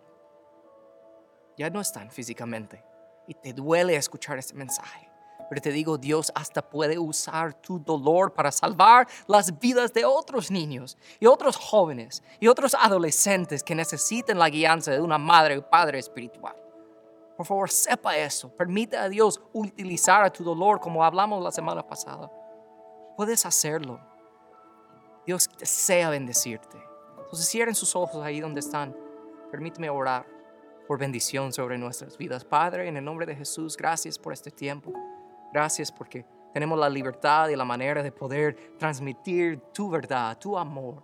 Ya 1.56 1.70
no 1.70 1.80
están 1.80 2.10
físicamente. 2.10 2.84
Y 3.26 3.34
te 3.34 3.52
duele 3.52 3.96
escuchar 3.96 4.38
este 4.38 4.54
mensaje. 4.54 5.07
Pero 5.48 5.62
te 5.62 5.72
digo, 5.72 5.98
Dios 5.98 6.30
hasta 6.34 6.62
puede 6.62 6.98
usar 6.98 7.54
tu 7.54 7.78
dolor 7.78 8.34
para 8.34 8.52
salvar 8.52 9.08
las 9.26 9.58
vidas 9.58 9.92
de 9.92 10.04
otros 10.04 10.50
niños 10.50 10.96
y 11.18 11.26
otros 11.26 11.56
jóvenes 11.56 12.22
y 12.40 12.48
otros 12.48 12.74
adolescentes 12.74 13.62
que 13.62 13.74
necesiten 13.74 14.38
la 14.38 14.50
guianza 14.50 14.90
de 14.90 15.00
una 15.00 15.18
madre 15.18 15.58
o 15.58 15.68
padre 15.68 15.98
espiritual. 15.98 16.54
Por 17.36 17.46
favor, 17.46 17.70
sepa 17.70 18.16
eso. 18.16 18.48
Permite 18.48 18.96
a 18.96 19.08
Dios 19.08 19.40
utilizar 19.52 20.24
a 20.24 20.30
tu 20.30 20.42
dolor 20.42 20.80
como 20.80 21.04
hablamos 21.04 21.42
la 21.42 21.52
semana 21.52 21.86
pasada. 21.86 22.30
Puedes 23.16 23.46
hacerlo. 23.46 24.00
Dios 25.24 25.48
desea 25.58 26.10
bendecirte. 26.10 26.76
Entonces 27.16 27.48
cierren 27.48 27.74
sus 27.74 27.94
ojos 27.94 28.24
ahí 28.24 28.40
donde 28.40 28.60
están. 28.60 28.96
Permíteme 29.50 29.88
orar 29.88 30.26
por 30.88 30.98
bendición 30.98 31.52
sobre 31.52 31.78
nuestras 31.78 32.16
vidas. 32.18 32.44
Padre, 32.44 32.88
en 32.88 32.96
el 32.96 33.04
nombre 33.04 33.26
de 33.26 33.36
Jesús, 33.36 33.76
gracias 33.76 34.18
por 34.18 34.32
este 34.32 34.50
tiempo. 34.50 34.92
Gracias 35.52 35.90
porque 35.90 36.26
tenemos 36.52 36.78
la 36.78 36.88
libertad 36.88 37.48
y 37.48 37.56
la 37.56 37.64
manera 37.64 38.02
de 38.02 38.12
poder 38.12 38.74
transmitir 38.78 39.60
tu 39.72 39.88
verdad, 39.90 40.36
tu 40.38 40.58
amor, 40.58 41.02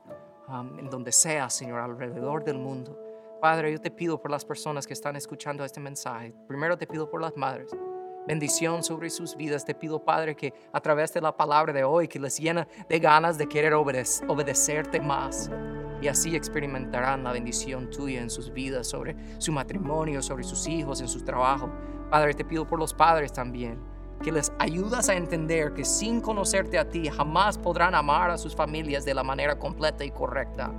um, 0.49 0.79
en 0.79 0.91
donde 0.91 1.13
sea, 1.13 1.49
Señor, 1.49 1.81
alrededor 1.81 2.45
del 2.45 2.59
mundo. 2.59 2.99
Padre, 3.41 3.73
yo 3.73 3.81
te 3.81 3.91
pido 3.91 4.21
por 4.21 4.31
las 4.31 4.45
personas 4.45 4.87
que 4.87 4.93
están 4.93 5.17
escuchando 5.17 5.65
este 5.65 5.81
mensaje. 5.81 6.35
Primero 6.47 6.77
te 6.77 6.87
pido 6.87 7.09
por 7.09 7.21
las 7.21 7.37
madres. 7.37 7.71
Bendición 8.27 8.83
sobre 8.83 9.11
sus 9.11 9.37
vidas. 9.37 9.67
Te 9.67 9.75
pido, 9.75 10.03
Padre, 10.03 10.35
que 10.35 10.55
a 10.73 10.81
través 10.81 11.13
de 11.13 11.21
la 11.21 11.37
palabra 11.37 11.73
de 11.73 11.85
hoy, 11.85 12.09
que 12.09 12.19
les 12.19 12.39
llena 12.39 12.67
de 12.89 12.99
ganas 12.99 13.37
de 13.37 13.47
querer 13.47 13.75
obedecerte 13.75 14.99
más. 14.99 15.51
Y 16.01 16.09
así 16.09 16.35
experimentarán 16.35 17.23
la 17.23 17.33
bendición 17.33 17.91
tuya 17.91 18.23
en 18.23 18.31
sus 18.31 18.53
vidas, 18.53 18.87
sobre 18.87 19.15
su 19.39 19.53
matrimonio, 19.53 20.23
sobre 20.23 20.43
sus 20.43 20.67
hijos, 20.67 21.01
en 21.03 21.09
su 21.09 21.23
trabajo. 21.23 21.71
Padre, 22.11 22.33
te 22.33 22.45
pido 22.45 22.67
por 22.67 22.79
los 22.79 22.95
padres 22.95 23.33
también 23.33 23.94
que 24.23 24.33
les 24.33 24.53
ayudas 24.59 25.09
a 25.09 25.15
entender 25.15 25.75
que 25.75 25.85
sin 25.85 26.21
conocerte 26.21 26.79
a 26.79 26.89
ti 26.89 27.09
jamás 27.09 27.59
podrán 27.59 27.95
amar 27.95 28.31
a 28.31 28.39
sus 28.39 28.55
familias 28.55 29.05
de 29.05 29.15
la 29.15 29.23
manera 29.23 29.59
completa 29.59 30.05
y 30.05 30.11
correcta. 30.11 30.73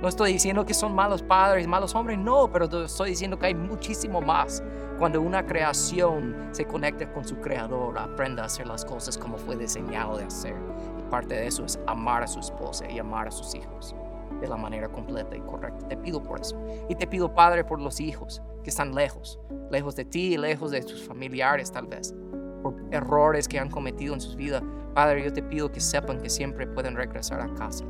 No 0.00 0.06
estoy 0.06 0.32
diciendo 0.32 0.64
que 0.64 0.74
son 0.74 0.94
malos 0.94 1.22
padres, 1.22 1.66
malos 1.66 1.94
hombres, 1.94 2.18
no, 2.18 2.48
pero 2.52 2.84
estoy 2.84 3.10
diciendo 3.10 3.36
que 3.36 3.46
hay 3.46 3.54
muchísimo 3.54 4.20
más 4.20 4.62
cuando 4.96 5.20
una 5.20 5.44
creación 5.44 6.50
se 6.52 6.66
conecta 6.66 7.12
con 7.12 7.24
su 7.24 7.40
creador, 7.40 7.98
aprenda 7.98 8.44
a 8.44 8.46
hacer 8.46 8.66
las 8.66 8.84
cosas 8.84 9.18
como 9.18 9.38
fue 9.38 9.56
diseñado 9.56 10.16
de 10.16 10.24
hacer. 10.24 10.54
Y 10.98 11.02
parte 11.10 11.34
de 11.34 11.46
eso 11.48 11.64
es 11.64 11.80
amar 11.86 12.22
a 12.22 12.28
su 12.28 12.38
esposa 12.38 12.88
y 12.88 12.98
amar 12.98 13.26
a 13.26 13.30
sus 13.32 13.54
hijos 13.56 13.94
de 14.40 14.46
la 14.46 14.56
manera 14.56 14.88
completa 14.88 15.36
y 15.36 15.40
correcta. 15.40 15.88
Te 15.88 15.96
pido 15.96 16.22
por 16.22 16.40
eso. 16.40 16.56
Y 16.88 16.94
te 16.94 17.08
pido, 17.08 17.34
Padre, 17.34 17.64
por 17.64 17.80
los 17.80 17.98
hijos 17.98 18.40
que 18.62 18.70
están 18.70 18.94
lejos, 18.94 19.40
lejos 19.70 19.96
de 19.96 20.04
ti, 20.04 20.36
lejos 20.36 20.70
de 20.70 20.82
tus 20.82 21.06
familiares 21.06 21.72
tal 21.72 21.86
vez 21.86 22.14
por 22.62 22.74
errores 22.90 23.48
que 23.48 23.58
han 23.58 23.70
cometido 23.70 24.14
en 24.14 24.20
sus 24.20 24.36
vidas. 24.36 24.62
Padre, 24.94 25.24
yo 25.24 25.32
te 25.32 25.42
pido 25.42 25.70
que 25.70 25.80
sepan 25.80 26.20
que 26.20 26.30
siempre 26.30 26.66
pueden 26.66 26.96
regresar 26.96 27.40
a 27.40 27.52
casa. 27.54 27.84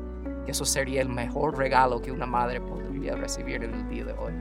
Que 0.45 0.53
eso 0.53 0.65
sería 0.65 1.03
el 1.03 1.09
mejor 1.09 1.57
regalo 1.57 2.01
que 2.01 2.13
una 2.13 2.27
madre 2.27 2.61
podría 2.61 3.17
recibir 3.17 3.63
en 3.65 3.75
el 3.75 3.89
día 3.89 4.05
de 4.05 4.13
hoy. 4.13 4.33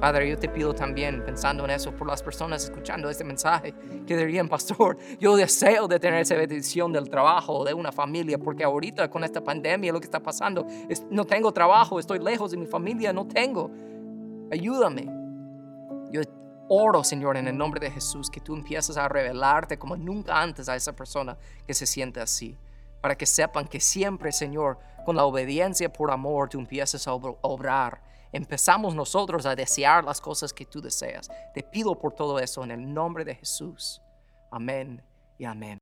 Padre, 0.00 0.28
yo 0.28 0.38
te 0.38 0.48
pido 0.48 0.74
también, 0.74 1.24
pensando 1.24 1.64
en 1.64 1.70
eso, 1.70 1.90
por 1.90 2.06
las 2.06 2.22
personas 2.22 2.64
escuchando 2.64 3.08
este 3.08 3.24
mensaje, 3.24 3.72
que 4.06 4.16
dirían, 4.16 4.46
pastor, 4.48 4.98
yo 5.18 5.36
deseo 5.36 5.88
de 5.88 5.98
tener 5.98 6.20
esa 6.20 6.34
bendición 6.34 6.92
del 6.92 7.08
trabajo, 7.08 7.64
de 7.64 7.72
una 7.72 7.90
familia, 7.92 8.36
porque 8.36 8.62
ahorita 8.62 9.08
con 9.08 9.24
esta 9.24 9.42
pandemia 9.42 9.92
lo 9.92 10.00
que 10.00 10.04
está 10.04 10.20
pasando 10.20 10.66
es, 10.88 11.06
no 11.10 11.24
tengo 11.24 11.50
trabajo, 11.52 11.98
estoy 11.98 12.18
lejos 12.18 12.50
de 12.50 12.58
mi 12.58 12.66
familia, 12.66 13.12
no 13.12 13.26
tengo. 13.26 13.70
Ayúdame. 14.50 15.08
Yo 16.10 16.20
Oro, 16.68 17.04
Señor, 17.04 17.36
en 17.36 17.46
el 17.46 17.56
nombre 17.56 17.78
de 17.78 17.92
Jesús, 17.92 18.28
que 18.28 18.40
tú 18.40 18.54
empieces 18.54 18.96
a 18.96 19.08
revelarte 19.08 19.78
como 19.78 19.96
nunca 19.96 20.40
antes 20.40 20.68
a 20.68 20.74
esa 20.74 20.92
persona 20.94 21.36
que 21.64 21.74
se 21.74 21.86
siente 21.86 22.20
así. 22.20 22.56
Para 23.00 23.16
que 23.16 23.26
sepan 23.26 23.68
que 23.68 23.78
siempre, 23.78 24.32
Señor, 24.32 24.78
con 25.04 25.14
la 25.14 25.24
obediencia 25.24 25.92
por 25.92 26.10
amor, 26.10 26.48
tú 26.48 26.58
empiezas 26.58 27.06
a 27.06 27.14
obrar. 27.14 28.02
Empezamos 28.32 28.96
nosotros 28.96 29.46
a 29.46 29.54
desear 29.54 30.04
las 30.04 30.20
cosas 30.20 30.52
que 30.52 30.66
tú 30.66 30.80
deseas. 30.80 31.30
Te 31.54 31.62
pido 31.62 31.96
por 31.96 32.12
todo 32.12 32.40
eso 32.40 32.64
en 32.64 32.72
el 32.72 32.92
nombre 32.92 33.24
de 33.24 33.36
Jesús. 33.36 34.02
Amén 34.50 35.00
y 35.38 35.44
amén. 35.44 35.74